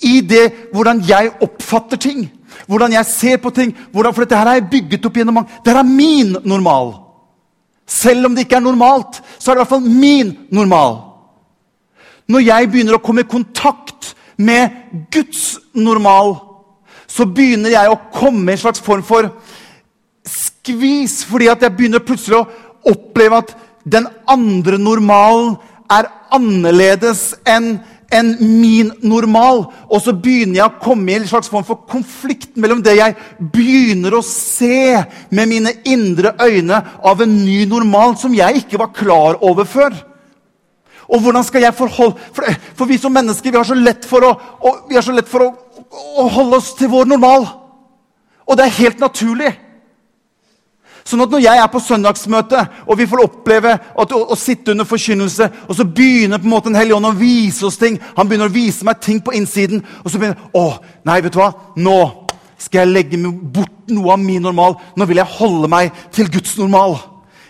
i 0.00 0.20
det 0.20 0.70
hvordan 0.72 1.02
jeg 1.08 1.32
oppfatter 1.42 2.00
ting. 2.00 2.26
Hvordan 2.66 2.92
jeg 2.92 3.06
ser 3.08 3.36
på 3.42 3.50
ting. 3.50 3.72
Hvordan, 3.92 4.14
for 4.14 4.24
dette 4.24 4.38
her 4.38 4.48
er 4.50 4.60
jeg 4.60 4.70
bygget 4.70 5.06
opp 5.08 5.16
gjennom 5.16 5.40
mange 5.40 5.62
Dette 5.64 5.78
er 5.78 5.88
min 5.88 6.36
normal. 6.44 6.94
Selv 7.86 8.26
om 8.26 8.34
det 8.34 8.46
ikke 8.46 8.56
er 8.60 8.64
normalt, 8.64 9.20
så 9.38 9.50
er 9.50 9.54
det 9.54 9.60
i 9.60 9.64
hvert 9.64 9.74
fall 9.74 9.88
min 9.88 10.36
normal. 10.54 11.00
Når 12.30 12.46
jeg 12.46 12.70
begynner 12.70 12.96
å 12.96 13.02
komme 13.04 13.24
i 13.24 13.28
kontakt 13.28 14.12
med 14.40 14.70
Guds 15.12 15.58
normal, 15.74 16.36
så 17.10 17.26
begynner 17.28 17.74
jeg 17.74 17.90
å 17.92 18.00
komme 18.14 18.52
i 18.52 18.54
en 18.54 18.62
slags 18.62 18.80
form 18.80 19.02
for 19.04 19.28
skvis. 20.24 21.20
Fordi 21.28 21.50
at 21.52 21.66
jeg 21.66 21.76
begynner 21.76 22.04
plutselig 22.06 22.40
å 22.40 22.92
oppleve 22.92 23.42
at 23.42 23.52
den 23.84 24.06
andre 24.30 24.78
normalen 24.78 25.56
er 25.92 26.08
annerledes 26.32 27.32
enn 27.48 27.74
enn 28.12 28.34
min 28.40 28.92
normal. 29.02 29.64
Og 29.88 30.02
så 30.04 30.14
begynner 30.14 30.60
jeg 30.60 30.68
å 30.68 30.82
komme 30.82 31.12
i 31.12 31.18
en 31.20 31.28
slags 31.28 31.50
form 31.52 31.66
for 31.66 31.84
konflikt 31.88 32.56
mellom 32.60 32.82
det 32.84 32.96
jeg 32.98 33.16
begynner 33.52 34.18
å 34.18 34.24
se 34.26 35.00
med 35.32 35.50
mine 35.50 35.74
indre 35.88 36.34
øyne 36.42 36.80
av 37.02 37.22
en 37.24 37.36
ny 37.44 37.62
normal 37.70 38.16
som 38.20 38.34
jeg 38.36 38.64
ikke 38.64 38.80
var 38.82 38.92
klar 38.96 39.40
over 39.44 39.68
før. 39.68 39.96
Og 41.12 41.20
hvordan 41.20 41.44
skal 41.44 41.66
jeg 41.66 41.76
forholde 41.76 42.16
For, 42.32 42.46
for 42.78 42.88
vi 42.88 42.96
som 43.00 43.12
mennesker 43.12 43.50
vi 43.50 43.58
har 43.58 43.68
så 43.68 43.76
lett 43.76 44.06
for, 44.08 44.24
å, 44.24 44.32
å, 44.62 44.76
lett 45.12 45.28
for 45.28 45.44
å, 45.44 45.50
å 46.22 46.28
holde 46.38 46.60
oss 46.60 46.72
til 46.78 46.92
vår 46.92 47.10
normal. 47.10 47.48
Og 48.48 48.58
det 48.58 48.66
er 48.66 48.80
helt 48.80 49.02
naturlig. 49.02 49.52
Sånn 51.06 51.24
at 51.24 51.32
når 51.34 51.42
jeg 51.42 51.58
er 51.58 51.70
på 51.70 51.80
søndagsmøte 51.82 52.60
og 52.86 52.98
vi 52.98 53.08
får 53.10 53.24
oppleve 53.24 53.72
at, 53.74 54.12
å, 54.14 54.20
å, 54.30 54.38
sitte 54.38 54.70
under 54.74 54.86
forkynnelse, 54.86 55.48
og 55.66 55.74
så 55.74 55.86
begynner 55.86 56.38
på 56.38 56.46
en 56.46 56.54
måte 56.54 56.70
Den 56.70 56.78
hellige 56.78 56.98
ånd 56.98 57.10
å 57.10 57.16
vise 57.18 57.66
oss 57.66 57.78
ting 57.80 57.98
Han 58.16 58.28
begynner 58.30 58.50
å 58.50 58.54
vise 58.54 58.86
meg 58.86 59.00
ting 59.02 59.18
på 59.22 59.34
innsiden. 59.36 59.82
Og 60.04 60.12
så 60.12 60.20
begynner 60.20 60.50
Å, 60.54 60.66
nei, 61.08 61.20
vet 61.24 61.34
du 61.34 61.40
hva? 61.42 61.50
Nå 61.76 61.98
skal 62.62 62.84
jeg 62.84 62.94
legge 62.94 63.18
bort 63.42 63.90
noe 63.90 64.14
av 64.14 64.20
min 64.22 64.44
normal. 64.44 64.76
Nå 64.94 65.06
vil 65.10 65.18
jeg 65.18 65.34
holde 65.38 65.70
meg 65.70 65.90
til 66.14 66.30
Guds 66.30 66.54
normal. 66.60 66.94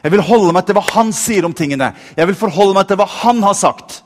Jeg 0.03 0.15
vil 0.15 0.25
holde 0.25 0.55
meg 0.57 0.67
til 0.67 0.79
hva 0.79 0.85
Han 0.95 1.13
sier 1.15 1.47
om 1.47 1.55
tingene. 1.55 1.93
Jeg 2.17 2.31
vil 2.31 2.39
forholde 2.39 2.79
meg 2.79 2.89
til 2.89 2.99
hva 2.99 3.07
Han 3.21 3.43
har 3.45 3.59
sagt. 3.59 4.01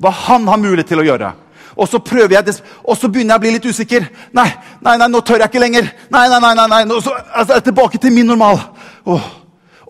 Hva 0.00 0.12
Han 0.26 0.48
har 0.48 0.60
mulighet 0.60 0.92
til 0.92 1.02
å 1.02 1.06
gjøre. 1.08 1.32
Og 1.80 1.88
så 1.88 2.00
prøver 2.04 2.36
jeg, 2.36 2.54
og 2.84 2.96
så 2.98 3.08
begynner 3.08 3.34
jeg 3.34 3.40
å 3.40 3.44
bli 3.46 3.52
litt 3.54 3.66
usikker. 3.70 4.04
Nei, 4.36 4.48
nei, 4.84 4.98
nei, 5.00 5.08
nå 5.08 5.22
tør 5.24 5.40
jeg 5.40 5.48
ikke 5.48 5.62
lenger. 5.62 5.88
Nei, 6.12 6.26
nei, 6.28 6.40
nei, 6.44 6.52
nei, 6.58 6.66
nei. 6.74 6.80
Nå, 6.88 6.98
så, 7.00 7.14
altså, 7.16 7.54
jeg 7.54 7.62
er 7.62 7.66
tilbake 7.70 8.00
til 8.02 8.12
min 8.12 8.28
normal. 8.28 8.60
Oh. 9.08 9.28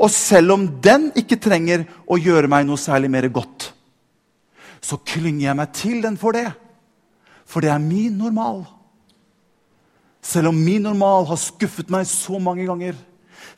Og 0.00 0.12
selv 0.14 0.54
om 0.54 0.68
den 0.80 1.10
ikke 1.18 1.40
trenger 1.42 1.82
å 2.06 2.18
gjøre 2.20 2.48
meg 2.50 2.68
noe 2.68 2.78
særlig 2.80 3.10
mer 3.12 3.26
godt, 3.34 3.72
så 4.80 4.96
klynger 5.02 5.48
jeg 5.48 5.58
meg 5.58 5.74
til 5.76 5.98
den 6.04 6.16
for 6.20 6.36
det. 6.36 6.46
For 7.50 7.64
det 7.64 7.72
er 7.74 7.82
min 7.82 8.14
normal. 8.20 8.62
Selv 10.22 10.52
om 10.52 10.62
min 10.62 10.86
normal 10.86 11.26
har 11.28 11.40
skuffet 11.40 11.90
meg 11.92 12.06
så 12.08 12.38
mange 12.40 12.68
ganger, 12.68 12.94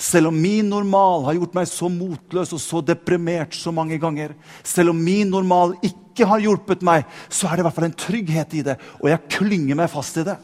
selv 0.00 0.30
om 0.32 0.38
min 0.38 0.66
normal 0.72 1.26
har 1.28 1.36
gjort 1.36 1.56
meg 1.58 1.68
så 1.70 1.90
motløs 1.92 2.54
og 2.56 2.62
så 2.62 2.80
deprimert 2.86 3.54
så 3.54 3.70
mange 3.74 3.98
ganger, 4.02 4.32
selv 4.64 4.94
om 4.94 4.98
min 4.98 5.30
normal 5.30 5.76
ikke 5.82 6.01
har 6.20 6.42
hjulpet 6.42 6.82
meg, 6.84 7.04
så 7.28 7.48
er 7.48 7.56
det 7.56 7.64
i 7.64 7.66
hvert 7.68 7.74
fall 7.74 7.88
en 7.90 8.00
trygghet 8.04 8.56
i 8.58 8.64
det, 8.66 8.78
og 9.00 9.08
jeg 9.10 9.28
klynger 9.38 9.78
meg 9.78 9.90
fast 9.92 10.20
i 10.20 10.26
det. 10.26 10.38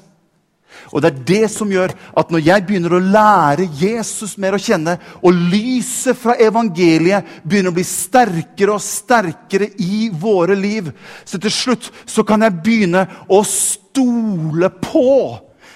Og 0.92 1.02
Det 1.02 1.09
er 1.09 1.24
det 1.26 1.50
som 1.50 1.70
gjør 1.72 1.92
at 2.16 2.31
når 2.31 2.42
jeg 2.44 2.64
begynner 2.66 2.94
å 2.96 3.02
lære 3.02 3.68
Jesus 3.81 4.37
mer 4.40 4.57
å 4.57 4.61
kjenne, 4.62 4.98
og 5.24 5.37
lyset 5.52 6.16
fra 6.16 6.37
evangeliet 6.40 7.40
begynner 7.44 7.72
å 7.72 7.76
bli 7.76 7.85
sterkere 7.88 8.76
og 8.76 8.85
sterkere 8.85 9.70
i 9.85 10.09
våre 10.12 10.57
liv, 10.59 10.90
så 11.24 11.40
til 11.40 11.52
slutt 11.52 11.90
så 12.07 12.24
kan 12.24 12.44
jeg 12.44 12.61
begynne 12.64 13.07
å 13.28 13.42
stole 13.48 14.70
på 14.81 15.09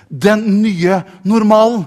den 0.08 0.44
nye 0.62 1.02
normalen. 1.24 1.86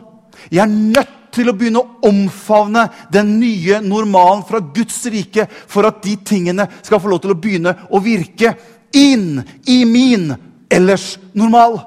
Jeg 0.49 0.65
er 0.65 0.73
nødt 0.73 1.24
til 1.35 1.51
å 1.51 1.55
begynne 1.57 1.81
å 1.81 2.09
omfavne 2.09 2.87
den 3.13 3.35
nye 3.41 3.81
normalen 3.83 4.43
fra 4.47 4.61
Guds 4.63 5.01
rike 5.11 5.47
for 5.51 5.87
at 5.87 6.01
de 6.05 6.15
tingene 6.23 6.67
skal 6.81 7.01
få 7.01 7.11
lov 7.11 7.23
til 7.23 7.35
å 7.35 7.39
begynne 7.39 7.75
å 7.91 8.01
virke 8.03 8.55
inn 8.95 9.41
i 9.67 9.81
min 9.87 10.31
ellers 10.71 11.15
normal. 11.35 11.81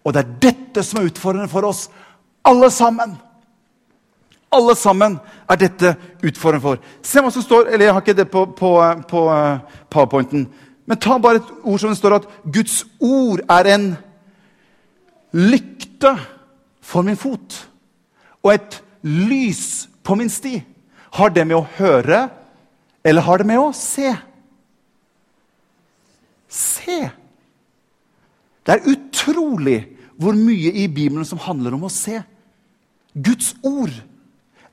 Og 0.00 0.14
det 0.14 0.22
er 0.22 0.36
dette 0.48 0.84
som 0.86 1.00
er 1.00 1.10
utfordrende 1.10 1.50
for 1.52 1.68
oss 1.68 1.88
alle 2.46 2.70
sammen. 2.72 3.18
Alle 4.50 4.74
sammen 4.74 5.18
er 5.50 5.60
dette 5.60 5.94
utfordrende 6.24 6.64
for. 6.64 6.80
Se 7.06 7.22
hva 7.22 7.30
som 7.30 7.44
står 7.44 7.68
Eller 7.68 7.86
jeg 7.86 7.94
har 7.94 8.02
ikke 8.02 8.16
det 8.18 8.30
på, 8.32 8.46
på, 8.56 8.72
på 9.06 9.24
uh, 9.30 9.60
powerpointen. 9.92 10.48
Men 10.88 10.98
ta 10.98 11.20
bare 11.22 11.38
et 11.38 11.50
ord 11.62 11.78
som 11.78 11.92
det 11.92 12.00
står 12.00 12.16
at 12.16 12.30
Guds 12.42 12.80
ord 12.98 13.44
er 13.46 13.68
en 13.76 13.90
lykte 15.36 16.16
for 16.82 17.06
min 17.06 17.18
fot 17.20 17.69
og 18.44 18.52
et 18.54 18.80
lys 19.06 19.88
på 20.06 20.16
min 20.18 20.30
sti. 20.32 20.60
Har 21.16 21.32
det 21.34 21.46
med 21.48 21.58
å 21.58 21.68
høre, 21.78 22.28
eller 23.04 23.26
har 23.26 23.40
det 23.40 23.48
med 23.48 23.60
å 23.60 23.70
se? 23.76 24.12
Se! 26.50 27.00
Det 28.66 28.76
er 28.76 28.92
utrolig 28.92 29.80
hvor 30.20 30.36
mye 30.36 30.72
i 30.82 30.86
Bibelen 30.92 31.24
som 31.26 31.40
handler 31.42 31.74
om 31.74 31.86
å 31.88 31.92
se. 31.92 32.20
Guds 33.14 33.54
ord 33.66 33.94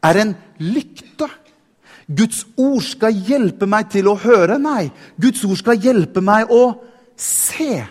er 0.06 0.20
en 0.22 0.34
lykte. 0.62 1.30
Guds 2.08 2.44
ord 2.60 2.84
skal 2.86 3.16
hjelpe 3.16 3.68
meg 3.70 3.90
til 3.92 4.10
å 4.12 4.18
høre. 4.20 4.60
Nei, 4.62 4.90
Guds 5.20 5.44
ord 5.48 5.60
skal 5.60 5.80
hjelpe 5.82 6.22
meg 6.24 6.52
å 6.54 6.78
se. 7.20 7.86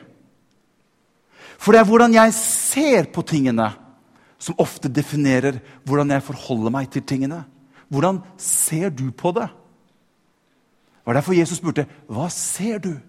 For 1.57 1.73
det 1.73 1.83
er 1.83 1.89
hvordan 1.89 2.15
jeg 2.15 2.37
ser 2.37 3.09
på 3.13 3.25
tingene, 3.27 3.73
som 4.39 4.59
ofte 4.59 4.89
definerer 4.93 5.61
hvordan 5.85 6.11
jeg 6.13 6.25
forholder 6.27 6.73
meg 6.75 6.91
til 6.93 7.03
tingene. 7.03 7.45
Hvordan 7.89 8.21
ser 8.41 8.91
du 8.91 9.11
på 9.13 9.33
det? 9.37 9.49
Det 9.49 11.07
var 11.07 11.15
derfor 11.15 11.39
Jesus 11.39 11.59
spurte, 11.59 11.87
'Hva 12.09 12.29
ser 12.31 12.79
du?' 12.79 13.01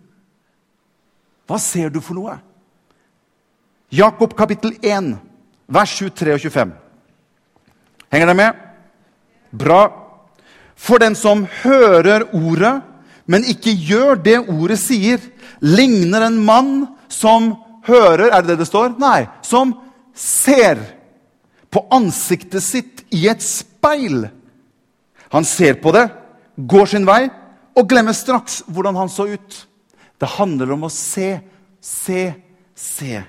Hva 1.48 1.58
ser 1.58 1.90
du 1.90 2.02
for 2.04 2.14
noe? 2.14 2.40
Jakob 3.92 4.36
kapittel 4.36 4.76
1, 4.84 5.16
vers 5.68 5.94
23 5.96 6.34
og 6.34 6.40
25. 6.44 6.74
Henger 8.12 8.26
dere 8.28 8.36
med? 8.36 8.54
Bra. 9.52 9.82
For 10.76 11.00
den 11.00 11.16
som 11.16 11.46
hører 11.64 12.28
ordet, 12.36 12.82
men 13.26 13.48
ikke 13.48 13.72
gjør 13.72 14.20
det 14.24 14.38
ordet 14.50 14.80
sier, 14.80 15.24
ligner 15.64 16.28
en 16.28 16.38
mann 16.46 16.88
som 17.08 17.56
hører 17.88 18.28
Er 18.28 18.42
det 18.42 18.48
det 18.48 18.60
det 18.60 18.68
står? 18.68 19.00
Nei. 19.00 19.28
Som 19.42 19.74
ser 20.14 20.97
på 21.74 21.84
ansiktet 21.94 22.64
sitt 22.64 23.04
i 23.14 23.28
et 23.30 23.44
speil. 23.44 24.28
Han 25.34 25.46
ser 25.48 25.80
på 25.82 25.92
det, 25.96 26.08
går 26.58 26.90
sin 26.94 27.08
vei 27.08 27.28
og 27.78 27.90
glemmer 27.90 28.16
straks 28.18 28.62
hvordan 28.68 28.98
han 28.98 29.12
så 29.12 29.28
ut. 29.30 29.58
Det 30.18 30.36
handler 30.38 30.74
om 30.74 30.88
å 30.88 30.94
se, 30.94 31.38
se, 31.84 32.32
se. 32.74 33.22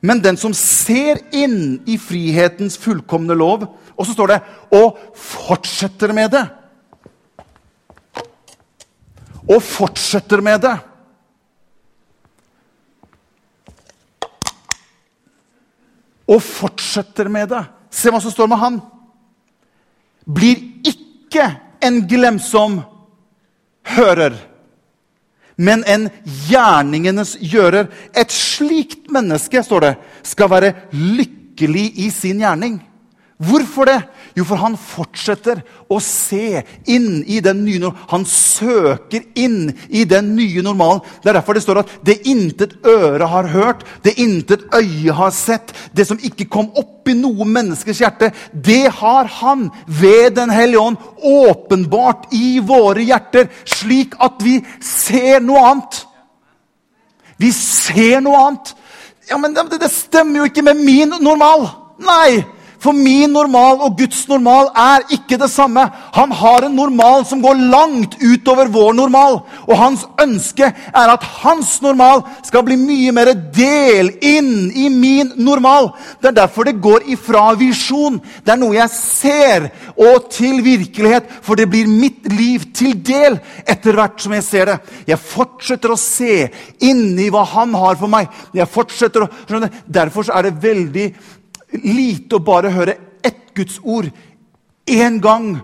Men 0.00 0.22
den 0.22 0.38
som 0.40 0.54
ser 0.56 1.20
inn 1.36 1.82
i 1.86 1.98
frihetens 2.00 2.78
fullkomne 2.80 3.36
lov 3.38 3.68
Og 3.92 4.06
så 4.08 4.14
står 4.16 4.26
det 4.26 4.40
'og 4.72 4.98
fortsetter 5.14 6.12
med 6.12 6.32
det'. 6.32 6.48
Og 9.48 9.62
fortsetter 9.62 10.40
med 10.40 10.60
det. 10.60 10.78
Og 16.32 16.40
fortsetter 16.42 17.28
med 17.28 17.50
det. 17.52 17.62
Se 17.92 18.12
hva 18.12 18.20
som 18.22 18.32
står 18.32 18.48
med 18.48 18.60
han. 18.62 18.78
Blir 20.24 20.60
ikke 20.86 21.48
en 21.82 22.00
glemsom 22.08 22.78
hører, 23.96 24.36
men 25.58 25.82
en 25.84 26.06
gjerningenes 26.48 27.34
gjører. 27.42 27.90
Et 28.16 28.32
slikt 28.32 29.10
menneske, 29.12 29.60
står 29.62 29.84
det, 29.84 29.92
skal 30.22 30.50
være 30.50 30.72
lykkelig 30.94 31.84
i 32.06 32.08
sin 32.14 32.40
gjerning. 32.40 32.78
Hvorfor 33.42 33.88
det? 33.88 34.00
Jo, 34.36 34.44
for 34.48 34.60
han 34.62 34.76
fortsetter 34.78 35.60
å 35.92 35.98
se 36.00 36.62
inn 36.88 37.20
i 37.28 37.40
den 37.44 37.64
nye 37.66 37.80
normalen. 37.82 38.04
Han 38.12 38.24
søker 38.28 39.24
inn 39.36 39.72
i 39.90 40.04
den 40.08 40.30
nye 40.36 40.62
normalen. 40.64 41.02
Det 41.20 41.32
er 41.32 41.36
derfor 41.40 41.58
det 41.58 41.64
står 41.64 41.82
at 41.82 41.90
'det 42.04 42.26
intet 42.26 42.76
øre 42.86 43.26
har 43.26 43.50
hørt, 43.50 43.84
det 44.04 44.14
intet 44.16 44.62
øye 44.72 45.12
har 45.12 45.30
sett', 45.30 45.74
det 45.92 46.06
som 46.06 46.18
ikke 46.22 46.48
kom 46.48 46.70
opp 46.76 47.08
i 47.08 47.18
noe 47.18 47.44
menneskes 47.44 47.98
hjerte, 47.98 48.32
det 48.54 48.92
har 48.92 49.24
han 49.24 49.70
ved 49.86 50.30
Den 50.36 50.50
hellige 50.50 50.80
ånd 50.80 50.96
åpenbart 51.18 52.32
i 52.32 52.58
våre 52.58 53.02
hjerter, 53.02 53.48
slik 53.64 54.14
at 54.20 54.38
vi 54.40 54.62
ser 54.80 55.40
noe 55.40 55.58
annet. 55.58 56.06
Vi 57.38 57.50
ser 57.52 58.20
noe 58.20 58.46
annet. 58.46 58.74
Ja, 59.30 59.36
Men 59.36 59.54
det, 59.54 59.80
det 59.80 59.90
stemmer 59.90 60.38
jo 60.38 60.44
ikke 60.44 60.62
med 60.62 60.76
min 60.76 61.14
normal. 61.20 61.68
Nei! 61.98 62.44
For 62.82 62.96
min 62.96 63.30
normal 63.30 63.78
og 63.86 63.94
Guds 64.00 64.24
normal 64.26 64.72
er 64.74 65.04
ikke 65.14 65.38
det 65.38 65.48
samme. 65.52 65.84
Han 66.16 66.32
har 66.34 66.66
en 66.66 66.74
normal 66.74 67.22
som 67.28 67.42
går 67.42 67.60
langt 67.70 68.16
utover 68.18 68.70
vår 68.74 68.96
normal. 68.98 69.38
Og 69.68 69.76
hans 69.78 70.02
ønske 70.22 70.66
er 70.66 71.12
at 71.12 71.26
hans 71.44 71.76
normal 71.84 72.24
skal 72.42 72.64
bli 72.66 72.76
mye 72.80 73.12
mer 73.14 73.30
del 73.54 74.10
inn 74.18 74.72
i 74.74 74.88
min 74.90 75.30
normal. 75.38 75.92
Det 76.18 76.32
er 76.32 76.38
derfor 76.40 76.66
det 76.66 76.80
går 76.82 77.06
ifra 77.14 77.44
visjon. 77.60 78.18
Det 78.42 78.54
er 78.56 78.58
noe 78.58 78.74
jeg 78.74 78.90
ser, 78.96 79.68
og 79.94 80.26
til 80.34 80.58
virkelighet. 80.64 81.28
For 81.46 81.58
det 81.58 81.68
blir 81.70 81.90
mitt 81.90 82.26
liv 82.34 82.66
til 82.74 82.96
del 82.98 83.38
etter 83.62 83.94
hvert 83.94 84.18
som 84.24 84.34
jeg 84.34 84.46
ser 84.48 84.72
det. 84.72 84.80
Jeg 85.12 85.22
fortsetter 85.22 85.94
å 85.94 86.00
se 86.00 86.48
inni 86.82 87.28
hva 87.30 87.44
han 87.54 87.78
har 87.78 87.94
for 88.00 88.10
meg. 88.10 88.26
Jeg 88.56 88.70
fortsetter 88.70 89.28
å, 89.28 89.30
Derfor 89.86 90.26
er 90.34 90.48
det 90.48 90.58
veldig 90.62 91.06
lite 91.72 92.36
å 92.36 92.44
bare 92.44 92.72
høre 92.74 92.98
ett 93.24 93.54
Guds 93.56 93.80
ord 93.82 94.10
én 94.86 95.20
gang 95.22 95.56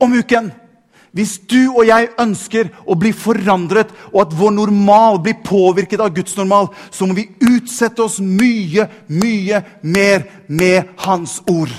om 0.00 0.14
uken. 0.14 0.50
Hvis 1.10 1.40
du 1.50 1.72
og 1.72 1.82
jeg 1.88 2.12
ønsker 2.22 2.70
å 2.86 2.94
bli 2.94 3.10
forandret, 3.16 3.90
og 4.12 4.20
at 4.22 4.34
vår 4.38 4.52
normal 4.54 5.18
blir 5.24 5.40
påvirket 5.42 6.02
av 6.02 6.12
Guds 6.14 6.36
normal, 6.38 6.70
så 6.90 7.06
må 7.06 7.16
vi 7.18 7.26
utsette 7.42 8.04
oss 8.04 8.20
mye, 8.22 8.86
mye 9.10 9.62
mer 9.82 10.28
med 10.46 10.92
Hans 11.02 11.40
ord. 11.50 11.72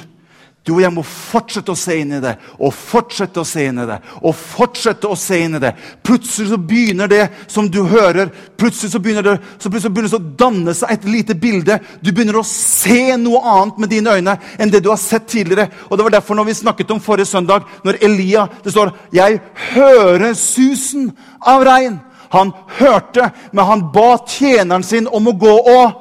Du 0.62 0.76
og 0.76 0.82
jeg 0.84 0.94
må 0.94 1.02
fortsette 1.02 1.74
å 1.74 1.80
se 1.80 1.96
inn 1.98 2.12
i 2.14 2.20
det 2.22 2.36
og 2.62 2.70
fortsette 2.78 3.42
å 3.42 3.48
se 3.48 3.64
inn 3.66 3.82
i 3.82 3.86
det. 3.90 3.98
og 4.22 4.36
fortsette 4.38 5.10
å 5.10 5.16
se 5.18 5.40
inn 5.42 5.58
i 5.58 5.62
det. 5.62 5.72
Plutselig 6.06 6.52
så 6.52 6.58
begynner 6.58 7.10
det 7.10 7.24
som 7.48 7.70
du 7.70 7.82
hører, 7.90 8.30
plutselig 8.58 8.92
så 8.92 9.00
begynner 9.00 9.26
det 9.26 9.38
så 9.58 9.72
plutselig 9.72 9.94
begynner 9.94 10.12
det 10.12 10.20
å 10.20 10.38
danne 10.38 10.76
seg 10.78 10.94
et 10.94 11.08
lite 11.10 11.34
bilde. 11.34 11.80
Du 12.02 12.12
begynner 12.12 12.38
å 12.38 12.46
se 12.46 13.18
noe 13.18 13.42
annet 13.42 13.82
med 13.82 13.90
dine 13.90 14.14
øyne 14.14 14.38
enn 14.60 14.70
det 14.70 14.84
du 14.86 14.92
har 14.92 15.02
sett 15.02 15.28
tidligere. 15.34 15.72
Og 15.90 15.98
Det 15.98 16.04
var 16.04 16.18
derfor 16.20 16.38
når 16.38 16.52
vi 16.52 16.60
snakket 16.62 16.92
om 16.92 17.02
forrige 17.02 17.32
søndag, 17.34 17.66
når 17.84 17.98
Elia 18.02 18.48
det 18.64 18.72
står 18.72 18.94
'Jeg 19.12 19.42
hører 19.74 20.34
susen 20.34 21.12
av 21.42 21.64
regn'. 21.64 22.00
Han 22.32 22.54
hørte, 22.68 23.32
men 23.52 23.66
han 23.66 23.92
ba 23.94 24.18
tjeneren 24.28 24.84
sin 24.84 25.08
om 25.08 25.28
å 25.28 25.40
gå 25.40 25.58
og 25.68 25.92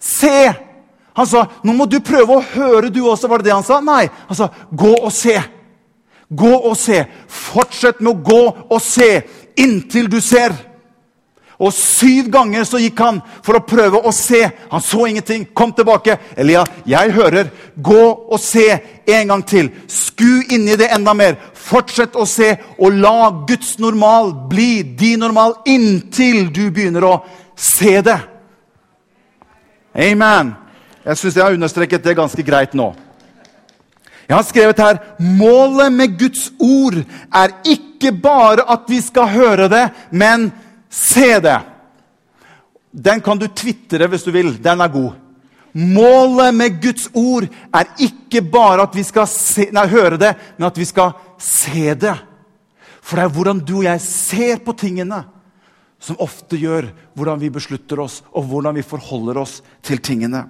se. 0.00 0.71
Han 1.14 1.26
sa, 1.26 1.46
'Nå 1.62 1.72
må 1.72 1.86
du 1.86 2.00
prøve 2.00 2.36
å 2.36 2.44
høre, 2.54 2.90
du 2.90 3.02
også.' 3.04 3.28
Var 3.28 3.38
det 3.38 3.44
det 3.44 3.54
han 3.54 3.64
sa? 3.64 3.80
Nei. 3.80 4.08
Han 4.28 4.36
sa, 4.36 4.48
'Gå 4.72 4.94
og 5.02 5.12
se'. 5.12 5.42
Gå 6.32 6.52
og 6.56 6.76
se. 6.76 7.04
Fortsett 7.28 8.00
med 8.00 8.12
å 8.12 8.22
gå 8.24 8.42
og 8.70 8.80
se 8.80 9.22
inntil 9.56 10.08
du 10.08 10.20
ser. 10.20 10.52
Og 11.62 11.70
syv 11.72 12.30
ganger 12.32 12.64
så 12.66 12.80
gikk 12.82 12.98
han 13.04 13.20
for 13.44 13.58
å 13.58 13.66
prøve 13.66 14.00
å 14.02 14.12
se. 14.16 14.40
Han 14.70 14.82
så 14.82 15.04
ingenting. 15.06 15.44
Kom 15.54 15.74
tilbake. 15.76 16.16
Elia, 16.36 16.64
jeg 16.88 17.12
hører. 17.14 17.52
Gå 17.76 18.02
og 18.32 18.40
se 18.42 18.64
en 19.06 19.28
gang 19.28 19.44
til. 19.46 19.70
Sku 19.86 20.42
inni 20.50 20.74
det 20.80 20.90
enda 20.94 21.14
mer. 21.14 21.36
Fortsett 21.54 22.16
å 22.18 22.26
se, 22.26 22.56
og 22.78 22.96
la 22.98 23.30
Guds 23.46 23.76
normal 23.78 24.32
bli 24.50 24.82
din 24.98 25.22
normal 25.22 25.60
inntil 25.70 26.48
du 26.50 26.64
begynner 26.70 27.06
å 27.06 27.14
se 27.54 28.00
det. 28.02 28.18
Amen. 29.94 30.56
Jeg 31.02 31.18
syns 31.18 31.36
jeg 31.36 31.44
har 31.44 31.56
understreket 31.56 32.04
det 32.04 32.18
ganske 32.18 32.44
greit 32.46 32.76
nå. 32.78 32.92
Jeg 34.28 34.36
har 34.36 34.46
skrevet 34.46 34.78
her 34.80 35.00
målet 35.18 35.92
med 35.92 36.14
Guds 36.18 36.46
ord 36.62 37.00
er 37.02 37.56
ikke 37.68 38.12
bare 38.22 38.64
at 38.70 38.86
vi 38.88 39.00
skal 39.02 39.28
høre 39.34 39.66
det, 39.68 39.82
men 40.10 40.50
se 40.88 41.34
det. 41.42 41.58
Den 42.92 43.20
kan 43.24 43.40
du 43.40 43.48
tvitre 43.48 44.06
hvis 44.08 44.24
du 44.24 44.30
vil. 44.32 44.54
Den 44.62 44.80
er 44.80 44.92
god. 44.92 45.18
Målet 45.72 46.54
med 46.54 46.78
Guds 46.82 47.08
ord 47.16 47.48
er 47.72 47.92
ikke 48.04 48.44
bare 48.44 48.84
at 48.84 48.94
vi 48.94 49.04
skal 49.08 49.26
se, 49.30 49.70
nei, 49.72 49.86
høre 49.88 50.20
det, 50.20 50.34
men 50.58 50.68
at 50.68 50.78
vi 50.78 50.86
skal 50.86 51.14
se 51.40 51.94
det. 51.96 52.14
For 53.02 53.18
det 53.18 53.26
er 53.26 53.34
hvordan 53.34 53.62
du 53.66 53.78
og 53.80 53.86
jeg 53.88 54.04
ser 54.04 54.60
på 54.62 54.76
tingene, 54.78 55.24
som 56.02 56.20
ofte 56.22 56.58
gjør 56.60 56.90
hvordan 57.16 57.40
vi 57.40 57.50
beslutter 57.50 58.02
oss, 58.04 58.20
og 58.32 58.46
hvordan 58.50 58.76
vi 58.76 58.84
forholder 58.86 59.40
oss 59.42 59.60
til 59.82 60.02
tingene. 60.04 60.44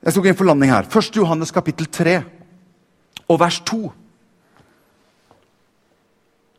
Jeg 0.00 0.12
skal 0.12 0.22
gå 0.22 0.30
inn 0.30 0.38
for 0.38 0.48
landing 0.48 0.72
her. 0.72 0.88
1. 0.88 1.16
Johannes 1.16 1.52
kapittel 1.52 1.86
3 1.86 2.22
og 3.28 3.40
vers 3.40 3.60
2. 3.68 3.80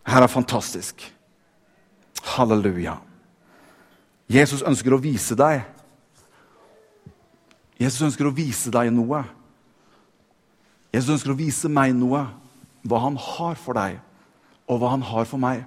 Her 0.08 0.26
er 0.26 0.32
fantastisk. 0.32 1.04
Halleluja. 2.36 3.00
Jesus 4.32 4.62
ønsker 4.62 4.94
å 4.94 5.02
vise 5.02 5.36
deg 5.36 5.66
Jesus 7.82 8.04
ønsker 8.06 8.28
å 8.30 8.36
vise 8.36 8.70
deg 8.74 8.92
noe. 8.94 9.24
Jesus 10.94 11.16
ønsker 11.16 11.34
å 11.34 11.40
vise 11.40 11.70
meg 11.72 11.96
noe. 11.98 12.28
Hva 12.86 13.00
han 13.08 13.18
har 13.18 13.58
for 13.62 13.78
deg, 13.78 14.00
og 14.70 14.82
hva 14.82 14.92
han 14.94 15.06
har 15.06 15.26
for 15.30 15.42
meg. 15.42 15.64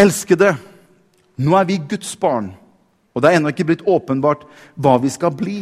Elskede, 0.00 0.54
nå 1.40 1.56
er 1.56 1.68
vi 1.68 1.78
Guds 1.88 2.12
barn. 2.20 2.52
Og 3.20 3.24
det 3.26 3.34
er 3.34 3.36
ennå 3.36 3.50
ikke 3.52 3.66
blitt 3.68 3.82
åpenbart 3.84 4.46
hva 4.80 4.94
vi 4.96 5.10
skal 5.12 5.34
bli. 5.36 5.58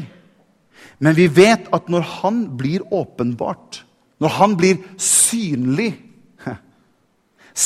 Men 1.02 1.16
vi 1.18 1.24
vet 1.26 1.64
at 1.74 1.88
når 1.90 2.04
han 2.20 2.36
blir 2.54 2.84
åpenbart, 2.94 3.80
når 4.22 4.30
han 4.36 4.52
blir 4.54 4.76
synlig, 4.94 5.96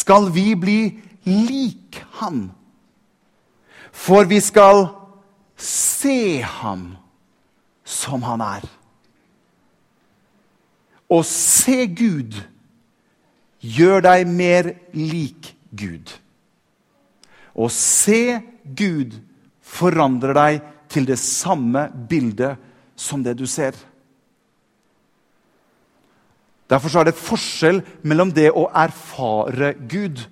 skal 0.00 0.30
vi 0.32 0.54
bli 0.56 0.78
lik 1.28 1.98
ham. 2.22 2.46
For 3.92 4.24
vi 4.24 4.38
skal 4.40 4.86
se 5.60 6.40
ham 6.40 6.94
som 7.84 8.24
han 8.24 8.40
er. 8.40 8.64
Å 11.12 11.20
se 11.28 11.84
Gud 11.92 12.38
gjør 13.60 14.00
deg 14.08 14.24
mer 14.32 14.70
lik 14.96 15.52
Gud. 15.68 16.16
Å 17.52 17.68
se 17.68 18.40
Gud 18.64 19.20
forandrer 19.72 20.36
deg 20.36 20.60
til 20.92 21.06
det 21.08 21.18
samme 21.20 21.86
bildet 22.08 22.60
som 22.98 23.22
det 23.24 23.34
du 23.38 23.46
ser. 23.48 23.76
Derfor 26.70 27.00
er 27.00 27.10
det 27.10 27.18
forskjell 27.18 27.82
mellom 28.08 28.30
det 28.32 28.48
å 28.52 28.68
erfare 28.68 29.74
Gud 29.76 30.22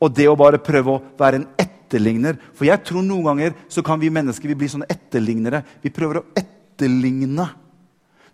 og 0.00 0.12
det 0.14 0.28
å 0.30 0.38
bare 0.38 0.62
prøve 0.62 0.92
å 0.94 1.02
være 1.18 1.40
en 1.40 1.48
etterligner. 1.58 2.38
For 2.54 2.68
jeg 2.68 2.82
tror 2.86 3.02
noen 3.04 3.26
ganger 3.26 3.56
så 3.70 3.82
kan 3.86 4.00
vi 4.00 4.12
mennesker 4.12 4.50
vi 4.52 4.58
bli 4.62 4.70
sånne 4.70 4.88
etterlignere. 4.90 5.64
Vi 5.82 5.92
prøver 5.94 6.20
å 6.20 6.26
etterligne 6.38 7.48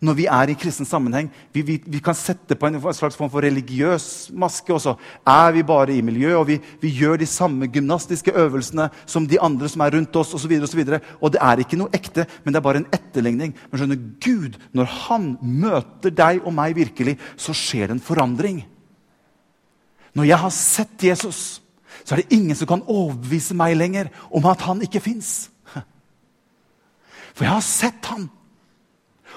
når 0.05 0.17
vi 0.19 0.27
er 0.29 0.51
i 0.53 0.57
kristen 0.59 0.87
sammenheng. 0.89 1.31
Vi, 1.55 1.63
vi, 1.65 1.77
vi, 1.81 2.01
kan 2.05 2.17
sette 2.17 2.57
på 2.59 2.69
en 2.69 2.79
slags 2.95 3.17
form 3.17 3.31
for 3.33 3.45
religiøs 3.45 4.29
maske, 4.37 4.73
også. 4.75 4.97
er 5.27 5.55
vi 5.57 5.63
bare 5.67 5.95
i 5.95 6.03
miljøet. 6.05 6.37
Og 6.37 6.47
vi, 6.51 6.59
vi 6.83 6.93
gjør 6.99 7.17
de 7.21 7.29
samme 7.31 7.69
gymnastiske 7.73 8.35
øvelsene 8.37 8.91
som 9.07 9.27
de 9.29 9.41
andre 9.41 9.71
som 9.73 9.85
er 9.85 9.97
rundt 9.97 10.17
oss. 10.21 10.35
Og, 10.37 10.41
så 10.41 10.49
videre, 10.49 10.69
og, 10.69 10.73
så 10.73 11.17
og 11.21 11.33
det 11.33 11.43
er 11.43 11.65
ikke 11.65 11.81
noe 11.81 11.93
ekte, 11.97 12.27
men 12.45 12.53
det 12.53 12.61
er 12.61 12.69
bare 12.69 12.85
en 12.85 12.91
etterligning. 12.93 13.57
Men 13.71 13.83
skjønner 13.83 14.05
Gud, 14.25 14.61
når 14.77 14.93
han 15.09 15.29
møter 15.41 16.15
deg 16.15 16.45
og 16.45 16.55
meg 16.57 16.77
virkelig, 16.77 17.17
så 17.41 17.57
skjer 17.57 17.89
det 17.89 17.99
en 17.99 18.07
forandring. 18.07 18.65
Når 20.17 20.29
jeg 20.29 20.43
har 20.45 20.55
sett 20.55 21.09
Jesus, 21.09 21.43
så 22.05 22.15
er 22.15 22.23
det 22.23 22.37
ingen 22.37 22.57
som 22.57 22.69
kan 22.69 22.85
overbevise 22.85 23.57
meg 23.57 23.77
lenger 23.77 24.13
om 24.31 24.45
at 24.49 24.63
han 24.69 24.85
ikke 24.85 25.03
fins. 25.05 25.49
For 27.37 27.45
jeg 27.45 27.53
har 27.53 27.65
sett 27.65 28.09
han. 28.09 28.31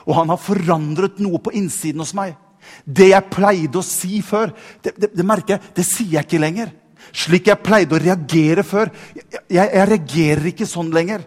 Og 0.05 0.15
han 0.17 0.31
har 0.31 0.41
forandret 0.41 1.19
noe 1.23 1.41
på 1.43 1.53
innsiden 1.57 2.03
hos 2.03 2.15
meg. 2.17 2.35
Det 2.85 3.09
jeg 3.11 3.31
pleide 3.31 3.79
å 3.79 3.85
si 3.85 4.21
før, 4.25 4.53
det, 4.83 4.93
det, 4.99 5.11
det 5.15 5.25
merker 5.25 5.55
jeg, 5.55 5.73
det 5.79 5.85
sier 5.87 6.17
jeg 6.17 6.27
ikke 6.27 6.41
lenger. 6.43 6.71
Slik 7.15 7.49
jeg 7.49 7.63
pleide 7.63 7.95
å 7.95 8.01
reagere 8.01 8.65
før. 8.67 8.91
Jeg, 9.15 9.43
jeg, 9.47 9.65
jeg 9.65 9.89
reagerer 9.89 10.49
ikke 10.51 10.69
sånn 10.69 10.91
lenger. 10.93 11.23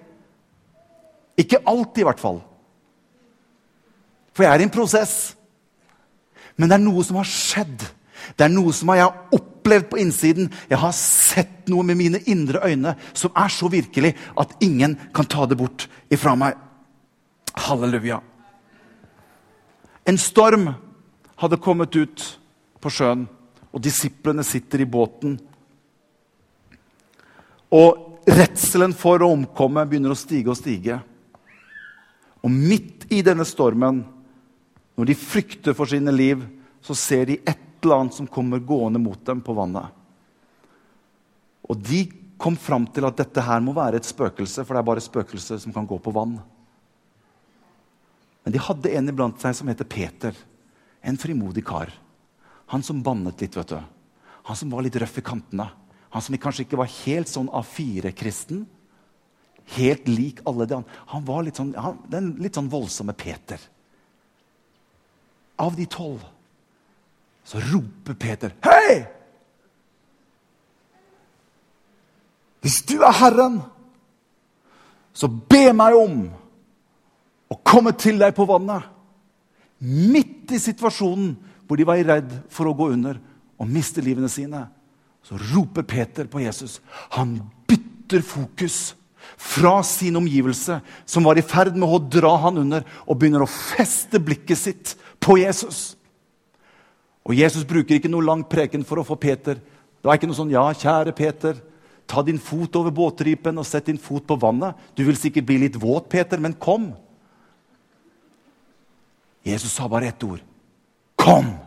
Ikke 1.40 1.62
alltid, 1.64 2.02
i 2.02 2.06
hvert 2.06 2.22
fall. 2.22 2.42
For 4.32 4.46
jeg 4.46 4.52
er 4.52 4.62
i 4.62 4.68
en 4.68 4.74
prosess. 4.74 5.16
Men 6.56 6.70
det 6.70 6.78
er 6.78 6.84
noe 6.84 7.04
som 7.06 7.18
har 7.20 7.28
skjedd. 7.28 7.86
Det 8.38 8.46
er 8.46 8.52
noe 8.52 8.72
som 8.76 8.92
jeg 8.92 9.02
har 9.02 9.38
opplevd 9.38 9.88
på 9.90 10.00
innsiden. 10.02 10.50
Jeg 10.70 10.80
har 10.80 10.94
sett 10.96 11.70
noe 11.72 11.84
med 11.86 11.98
mine 11.98 12.20
indre 12.30 12.62
øyne 12.68 12.94
som 13.12 13.32
er 13.38 13.52
så 13.52 13.70
virkelig 13.72 14.14
at 14.38 14.54
ingen 14.64 14.96
kan 15.14 15.28
ta 15.28 15.48
det 15.48 15.58
bort 15.58 15.88
ifra 16.12 16.36
meg. 16.38 16.58
Halleluja. 17.66 18.20
En 20.08 20.18
storm 20.18 20.70
hadde 21.38 21.60
kommet 21.62 21.96
ut 21.96 22.24
på 22.82 22.90
sjøen, 22.90 23.26
og 23.72 23.82
disiplene 23.82 24.44
sitter 24.44 24.82
i 24.82 24.88
båten. 24.88 25.36
Og 27.72 28.26
redselen 28.28 28.92
for 28.96 29.22
å 29.22 29.30
omkomme 29.32 29.84
begynner 29.88 30.12
å 30.12 30.18
stige 30.18 30.52
og 30.52 30.58
stige. 30.58 30.98
Og 32.42 32.50
midt 32.50 33.06
i 33.14 33.22
denne 33.24 33.46
stormen, 33.48 34.02
når 34.98 35.08
de 35.08 35.16
frykter 35.18 35.76
for 35.78 35.88
sine 35.88 36.12
liv, 36.12 36.42
så 36.82 36.96
ser 36.98 37.30
de 37.30 37.38
et 37.46 37.58
eller 37.82 38.02
annet 38.02 38.18
som 38.18 38.28
kommer 38.30 38.62
gående 38.62 39.00
mot 39.02 39.18
dem 39.26 39.40
på 39.42 39.54
vannet. 39.56 39.86
Og 41.70 41.78
de 41.78 42.04
kom 42.42 42.58
fram 42.58 42.84
til 42.90 43.06
at 43.06 43.16
dette 43.18 43.42
her 43.46 43.62
må 43.62 43.74
være 43.74 44.00
et 44.02 44.06
spøkelse, 44.08 44.66
for 44.66 44.74
det 44.74 44.82
er 44.82 44.90
bare 44.90 45.02
spøkelser 45.02 45.62
som 45.62 45.74
kan 45.74 45.86
gå 45.86 45.98
på 46.02 46.14
vann. 46.14 46.36
Men 48.42 48.54
de 48.54 48.62
hadde 48.62 48.94
en 48.98 49.10
iblant 49.12 49.40
seg 49.40 49.54
som 49.56 49.70
heter 49.70 49.88
Peter. 49.88 50.36
En 51.02 51.18
frimodig 51.18 51.64
kar. 51.66 51.92
Han 52.72 52.82
som 52.82 53.02
bannet 53.02 53.40
litt. 53.40 53.56
vet 53.56 53.68
du. 53.68 53.78
Han 54.50 54.58
som 54.58 54.70
var 54.70 54.82
litt 54.82 54.96
røff 54.96 55.18
i 55.18 55.26
kantene. 55.26 55.68
Han 56.10 56.22
som 56.22 56.36
kanskje 56.36 56.66
ikke 56.66 56.80
var 56.80 56.90
helt 57.04 57.30
sånn 57.30 57.48
A4-kristen. 57.48 58.66
Helt 59.76 60.08
lik 60.10 60.42
alle 60.48 60.66
de 60.66 60.80
andre. 60.80 61.00
Han 61.14 61.24
var 61.24 61.46
litt 61.46 61.60
sånn, 61.60 61.74
han, 61.78 62.00
den 62.10 62.34
litt 62.42 62.58
sånn 62.58 62.70
voldsomme 62.72 63.14
Peter. 63.16 63.62
Av 65.62 65.76
de 65.78 65.86
tolv 65.86 66.24
så 67.44 67.58
roper 67.58 68.14
Peter, 68.14 68.54
'Hei!' 68.62 69.06
Hvis 72.62 72.82
du 72.86 73.02
er 73.02 73.10
Herren, 73.10 73.62
så 75.12 75.26
be 75.26 75.72
meg 75.74 75.96
om 75.98 76.30
å 77.52 77.60
komme 77.66 77.92
til 77.98 78.20
deg 78.20 78.34
på 78.36 78.46
vannet. 78.48 78.86
Midt 79.82 80.52
i 80.54 80.60
situasjonen 80.62 81.34
hvor 81.66 81.78
de 81.78 81.86
var 81.88 82.00
redd 82.04 82.32
for 82.52 82.68
å 82.68 82.76
gå 82.76 82.90
under 82.94 83.18
og 83.60 83.70
miste 83.70 84.02
livene 84.04 84.30
sine, 84.30 84.66
så 85.22 85.38
roper 85.52 85.86
Peter 85.86 86.26
på 86.30 86.42
Jesus. 86.42 86.80
Han 87.14 87.38
bytter 87.70 88.24
fokus 88.26 88.94
fra 89.38 89.78
sin 89.86 90.18
omgivelse, 90.18 90.80
som 91.06 91.24
var 91.24 91.38
i 91.38 91.46
ferd 91.46 91.76
med 91.78 91.88
å 91.88 92.00
dra 92.02 92.34
han 92.42 92.58
under, 92.64 92.86
og 93.06 93.18
begynner 93.18 93.44
å 93.44 93.50
feste 93.50 94.18
blikket 94.22 94.58
sitt 94.58 94.94
på 95.22 95.38
Jesus. 95.38 95.94
Og 97.22 97.38
Jesus 97.38 97.66
bruker 97.68 97.96
ikke 97.96 98.10
noe 98.10 98.26
lang 98.26 98.42
preken 98.42 98.82
for 98.86 98.98
å 98.98 99.06
få 99.06 99.16
Peter. 99.20 99.54
Det 99.54 100.08
var 100.08 100.18
ikke 100.18 100.26
noe 100.26 100.38
sånn 100.38 100.50
'Ja, 100.50 100.66
kjære 100.74 101.14
Peter, 101.14 101.54
ta 102.06 102.22
din 102.22 102.38
fot 102.38 102.74
over 102.76 102.90
båtripen 102.90 103.58
og 103.58 103.66
sett 103.66 103.86
din 103.86 103.98
fot 103.98 104.26
på 104.26 104.36
vannet.' 104.36 104.74
'Du 104.96 105.04
vil 105.04 105.16
sikkert 105.16 105.46
bli 105.46 105.58
litt 105.58 105.76
våt, 105.76 106.08
Peter, 106.08 106.38
men 106.38 106.54
kom.' 106.54 106.94
Jesus 109.42 109.72
sa 109.72 109.88
bare 109.88 110.06
ett 110.06 110.22
ord. 110.22 110.40
'Kom!' 111.16 111.58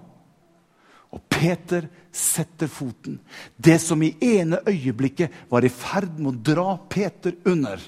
Og 1.11 1.21
Peter 1.29 1.87
setter 2.11 2.67
foten. 2.67 3.19
Det 3.55 3.79
som 3.79 4.03
i 4.03 4.15
ene 4.19 4.59
øyeblikket 4.67 5.31
var 5.49 5.63
i 5.63 5.69
ferd 5.71 6.19
med 6.19 6.27
å 6.33 6.53
dra 6.53 6.77
Peter 6.89 7.35
under, 7.45 7.79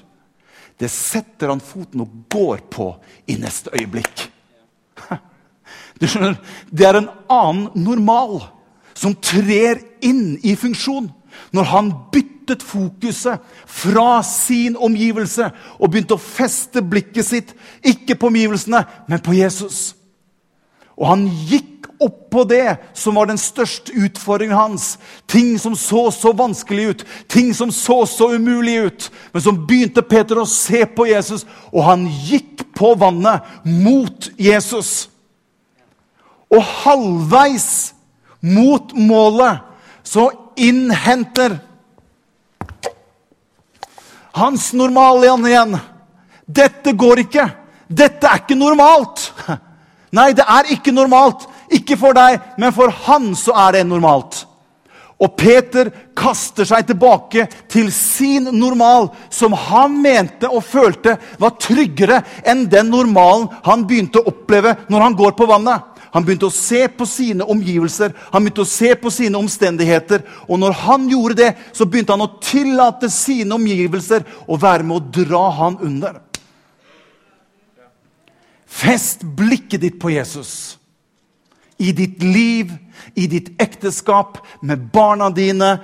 det 0.78 0.88
setter 0.88 1.48
han 1.48 1.60
foten 1.60 2.00
og 2.00 2.24
går 2.30 2.62
på 2.70 2.88
i 3.26 3.36
neste 3.36 3.72
øyeblikk. 3.74 4.28
Du 5.98 6.06
skjønner, 6.06 6.38
Det 6.70 6.86
er 6.86 6.94
en 6.94 7.10
annen 7.28 7.70
normal 7.74 8.38
som 8.94 9.16
trer 9.18 9.80
inn 10.00 10.38
i 10.46 10.54
funksjon 10.56 11.10
når 11.52 11.70
han 11.72 11.92
byttet 12.12 12.62
fokuset 12.64 13.44
fra 13.66 14.22
sin 14.26 14.76
omgivelse 14.76 15.50
og 15.78 15.90
begynte 15.90 16.16
å 16.16 16.22
feste 16.22 16.82
blikket 16.82 17.26
sitt 17.26 17.54
ikke 17.86 18.16
på 18.18 18.30
omgivelsene, 18.32 18.84
men 19.08 19.24
på 19.24 19.36
Jesus. 19.36 19.94
Og 20.98 21.06
han 21.12 21.26
gikk 21.48 21.78
opp 21.98 22.30
på 22.30 22.44
det 22.44 22.76
som 22.94 23.16
var 23.18 23.26
den 23.26 23.38
største 23.40 23.92
utfordringen 23.94 24.56
hans. 24.56 24.96
Ting 25.26 25.58
som 25.58 25.76
så 25.76 26.08
så 26.14 26.32
vanskelig 26.36 26.84
ut, 26.90 27.04
ting 27.28 27.52
som 27.54 27.72
så 27.74 28.04
så 28.06 28.30
umulig 28.34 28.76
ut. 28.86 29.10
Men 29.32 29.42
så 29.42 29.52
begynte 29.52 30.02
Peter 30.02 30.38
å 30.38 30.46
se 30.48 30.84
på 30.86 31.08
Jesus, 31.10 31.46
og 31.72 31.84
han 31.86 32.06
gikk 32.06 32.66
på 32.78 32.94
vannet 32.98 33.46
mot 33.64 34.30
Jesus. 34.38 35.08
Og 36.48 36.62
halvveis 36.62 37.94
mot 38.40 38.94
målet 38.94 39.64
så 40.06 40.30
innhenter 40.58 41.58
hans 44.38 44.72
normale 44.72 45.30
igjen. 45.48 45.78
Dette 46.46 46.92
går 46.92 47.24
ikke. 47.26 47.48
Dette 47.88 48.28
er 48.28 48.42
ikke 48.42 48.58
normalt. 48.58 49.30
Nei, 50.18 50.32
det 50.36 50.46
er 50.48 50.70
ikke 50.72 50.94
normalt. 50.94 51.48
Ikke 51.74 51.98
for 52.00 52.16
deg, 52.16 52.38
men 52.60 52.72
for 52.72 52.92
han 53.06 53.34
så 53.36 53.56
er 53.66 53.78
det 53.78 53.88
normalt. 53.88 54.44
Og 55.18 55.34
Peter 55.34 55.90
kaster 56.16 56.66
seg 56.68 56.86
tilbake 56.86 57.48
til 57.70 57.90
sin 57.92 58.46
normal, 58.54 59.10
som 59.34 59.56
han 59.66 59.96
mente 59.98 60.46
og 60.46 60.62
følte 60.62 61.16
var 61.42 61.56
tryggere 61.58 62.20
enn 62.46 62.68
den 62.70 62.92
normalen 62.92 63.48
han 63.66 63.82
begynte 63.88 64.22
å 64.22 64.30
oppleve 64.30 64.76
når 64.88 65.06
han 65.08 65.18
går 65.18 65.34
på 65.34 65.48
vannet. 65.50 65.97
Han 66.14 66.24
begynte 66.24 66.48
å 66.48 66.54
se 66.54 66.86
på 66.88 67.06
sine 67.08 67.44
omgivelser, 67.44 68.14
han 68.32 68.44
begynte 68.44 68.64
å 68.64 68.70
se 68.70 68.94
på 68.96 69.10
sine 69.12 69.38
omstendigheter. 69.38 70.24
Og 70.48 70.60
når 70.60 70.78
han 70.84 71.08
gjorde 71.10 71.38
det, 71.42 71.50
så 71.76 71.86
begynte 71.86 72.16
han 72.16 72.24
å 72.24 72.32
tillate 72.42 73.10
sine 73.12 73.54
omgivelser 73.58 74.24
å 74.46 74.56
være 74.60 74.86
med 74.88 74.96
å 74.96 75.22
dra 75.22 75.44
han 75.60 75.78
under. 75.84 76.20
Fest 78.68 79.24
blikket 79.36 79.82
ditt 79.82 80.00
på 80.00 80.12
Jesus. 80.12 80.78
I 81.78 81.92
ditt 81.92 82.22
liv, 82.22 82.72
i 83.14 83.26
ditt 83.30 83.52
ekteskap, 83.62 84.40
med 84.60 84.88
barna 84.92 85.30
dine, 85.30 85.76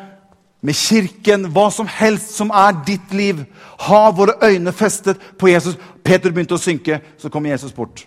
med 0.65 0.77
kirken, 0.77 1.51
hva 1.53 1.69
som 1.73 1.89
helst 1.91 2.33
som 2.39 2.53
er 2.55 2.77
ditt 2.87 3.13
liv. 3.13 3.43
Ha 3.87 4.09
våre 4.17 4.39
øyne 4.43 4.73
festet 4.73 5.21
på 5.39 5.51
Jesus. 5.53 5.77
Peter 6.05 6.33
begynte 6.33 6.57
å 6.57 6.61
synke, 6.61 7.01
så 7.21 7.31
kom 7.33 7.47
Jesus 7.47 7.75
bort. 7.77 8.07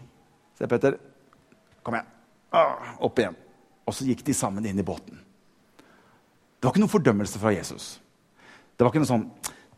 Se, 0.57 0.65
Peter, 0.65 0.97
Kom 1.87 1.95
igjen. 1.95 2.07
Ah, 2.51 2.97
opp 2.99 3.19
igjen. 3.21 3.35
Og 3.87 3.95
så 3.95 4.03
gikk 4.03 4.19
de 4.27 4.33
sammen 4.35 4.65
inn 4.67 4.79
i 4.81 4.83
båten. 4.83 5.15
Det 6.59 6.67
var 6.67 6.73
ikke 6.73 6.81
noen 6.83 6.91
fordømmelse 6.91 7.39
fra 7.39 7.53
Jesus. 7.55 7.85
Det 8.75 8.83
var 8.83 8.91
ikke 8.91 9.05
noe 9.05 9.07
sånn 9.07 9.29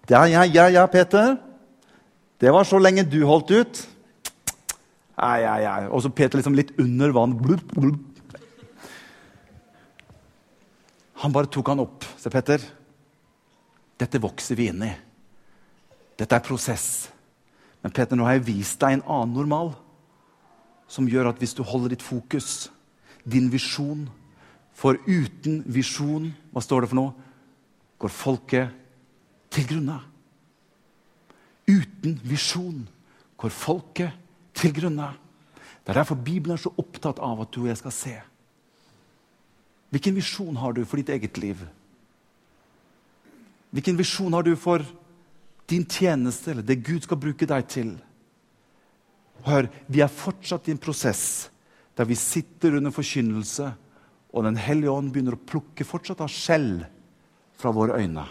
Ja, 0.10 0.24
ja, 0.26 0.42
ja, 0.50 0.64
ja, 0.74 0.88
Peter. 0.90 1.36
Det 2.42 2.50
var 2.50 2.66
så 2.66 2.80
lenge 2.82 3.04
du 3.06 3.20
holdt 3.30 3.54
ut. 3.54 3.82
Ja, 5.20 5.36
ja, 5.38 5.52
ja. 5.62 5.74
Og 5.94 6.02
så 6.02 6.10
Peter 6.10 6.42
liksom 6.42 6.58
litt 6.58 6.72
under 6.82 7.14
vann. 7.14 7.36
Blup, 7.38 7.76
blup. 7.76 8.02
Han 11.22 11.36
bare 11.36 11.52
tok 11.54 11.70
han 11.70 11.84
opp. 11.84 12.08
Se, 12.18 12.32
Peter. 12.34 12.64
Dette 14.02 14.24
vokser 14.24 14.58
vi 14.58 14.72
inn 14.72 14.82
i. 14.88 14.90
Dette 16.18 16.42
er 16.42 16.48
prosess. 16.48 16.88
Men 17.86 17.94
Peter, 17.94 18.18
nå 18.18 18.26
har 18.26 18.40
jeg 18.40 18.48
vist 18.50 18.82
deg 18.82 18.98
en 18.98 19.06
annen 19.06 19.38
normal 19.38 19.76
som 20.90 21.08
gjør 21.08 21.30
at 21.30 21.40
hvis 21.42 21.54
du 21.58 21.64
holder 21.64 21.94
ditt 21.94 22.06
fokus, 22.06 22.70
din 23.24 23.52
visjon 23.52 24.08
For 24.80 24.96
uten 25.04 25.58
visjon, 25.68 26.30
hva 26.54 26.62
står 26.64 26.86
det 26.86 26.88
for 26.88 26.96
noe? 26.96 27.12
Går 28.00 28.12
folket 28.16 28.70
til 29.52 29.66
grunne. 29.68 29.98
Uten 31.68 32.14
visjon 32.24 32.86
går 33.36 33.52
folket 33.52 34.16
til 34.56 34.72
grunne. 34.78 35.10
Det 35.84 35.92
er 35.92 36.00
derfor 36.00 36.16
Bibelen 36.16 36.56
er 36.56 36.64
så 36.64 36.72
opptatt 36.80 37.20
av 37.20 37.42
at 37.44 37.52
du 37.52 37.66
og 37.66 37.68
jeg 37.68 37.82
skal 37.82 37.96
se. 37.98 38.16
Hvilken 39.92 40.16
visjon 40.16 40.58
har 40.62 40.78
du 40.78 40.86
for 40.86 41.02
ditt 41.02 41.12
eget 41.12 41.38
liv? 41.44 41.60
Hvilken 43.76 43.98
visjon 44.00 44.34
har 44.34 44.48
du 44.48 44.54
for 44.56 44.86
din 45.70 45.84
tjeneste 45.86 46.54
eller 46.54 46.66
det 46.66 46.82
Gud 46.86 47.04
skal 47.04 47.20
bruke 47.20 47.48
deg 47.50 47.68
til? 47.70 47.98
Hør, 49.50 49.70
vi 49.88 50.04
er 50.04 50.12
fortsatt 50.12 50.70
i 50.70 50.76
en 50.76 50.82
prosess 50.82 51.50
der 51.98 52.08
vi 52.08 52.16
sitter 52.16 52.78
under 52.78 52.94
forkynnelse, 52.96 53.74
og 54.30 54.44
Den 54.46 54.60
hellige 54.62 54.94
ånd 54.94 55.10
begynner 55.12 55.36
å 55.36 55.46
plukke 55.50 55.84
fortsatt 55.84 56.22
av 56.22 56.30
skjell 56.32 56.84
fra 57.60 57.72
våre 57.76 57.98
øyne. 58.00 58.24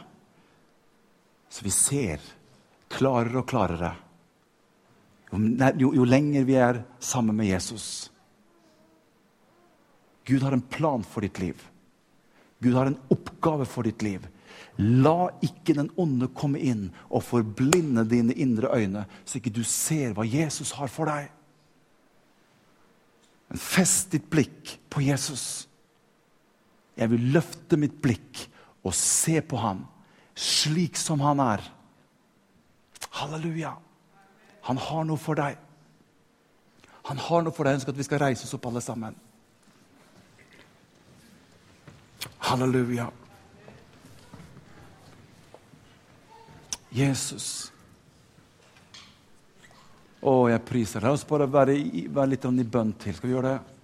Så 1.50 1.66
vi 1.66 1.72
ser 1.74 2.22
klarere 2.88 3.42
og 3.42 3.48
klarere 3.50 3.90
jo, 5.76 5.90
jo 5.92 6.04
lenger 6.04 6.44
vi 6.48 6.56
er 6.56 6.82
sammen 6.98 7.36
med 7.36 7.50
Jesus. 7.50 8.10
Gud 10.24 10.42
har 10.42 10.52
en 10.52 10.64
plan 10.64 11.04
for 11.04 11.24
ditt 11.24 11.38
liv. 11.40 11.60
Gud 12.60 12.74
har 12.74 12.86
en 12.86 12.98
oppgave 13.12 13.66
for 13.68 13.84
ditt 13.84 14.02
liv. 14.02 14.24
La 14.78 15.30
ikke 15.42 15.74
den 15.74 15.90
onde 15.98 16.28
komme 16.30 16.60
inn 16.62 16.88
og 17.08 17.24
forblinde 17.26 18.04
dine 18.06 18.34
indre 18.38 18.70
øyne, 18.76 19.06
så 19.24 19.40
ikke 19.40 19.54
du 19.56 19.64
ser 19.66 20.14
hva 20.14 20.26
Jesus 20.26 20.70
har 20.78 20.90
for 20.92 21.10
deg. 21.10 21.32
Men 23.48 23.58
fest 23.58 24.12
ditt 24.14 24.28
blikk 24.30 24.76
på 24.92 25.02
Jesus. 25.02 25.66
Jeg 26.98 27.10
vil 27.10 27.30
løfte 27.34 27.78
mitt 27.80 27.96
blikk 28.02 28.44
og 28.86 28.94
se 28.94 29.40
på 29.42 29.58
ham 29.58 29.82
slik 30.38 30.96
som 30.96 31.20
han 31.26 31.40
er. 31.42 31.62
Halleluja. 33.18 33.74
Han 34.68 34.78
har 34.78 35.06
noe 35.08 35.18
for 35.18 35.38
deg. 35.38 35.56
Han 37.08 37.18
har 37.18 37.42
noe 37.42 37.54
for 37.54 37.64
deg. 37.64 37.72
Jeg 37.72 37.80
ønsker 37.80 37.94
at 37.94 37.98
vi 37.98 38.06
skal 38.06 38.22
reise 38.22 38.46
oss 38.46 38.54
opp 38.54 38.68
alle 38.70 38.82
sammen. 38.84 39.16
Halleluja. 42.50 43.08
Jesus. 46.98 47.48
Å, 50.18 50.32
jeg 50.50 50.64
priser 50.66 51.00
deg. 51.00 51.08
La 51.08 51.14
oss 51.14 51.26
bare 51.28 51.46
være, 51.50 51.76
være 52.10 52.32
litt 52.34 52.46
i 52.48 52.66
bønn 52.66 52.94
til. 52.98 53.14
Skal 53.14 53.30
vi 53.30 53.36
gjøre 53.36 53.52
det? 53.54 53.77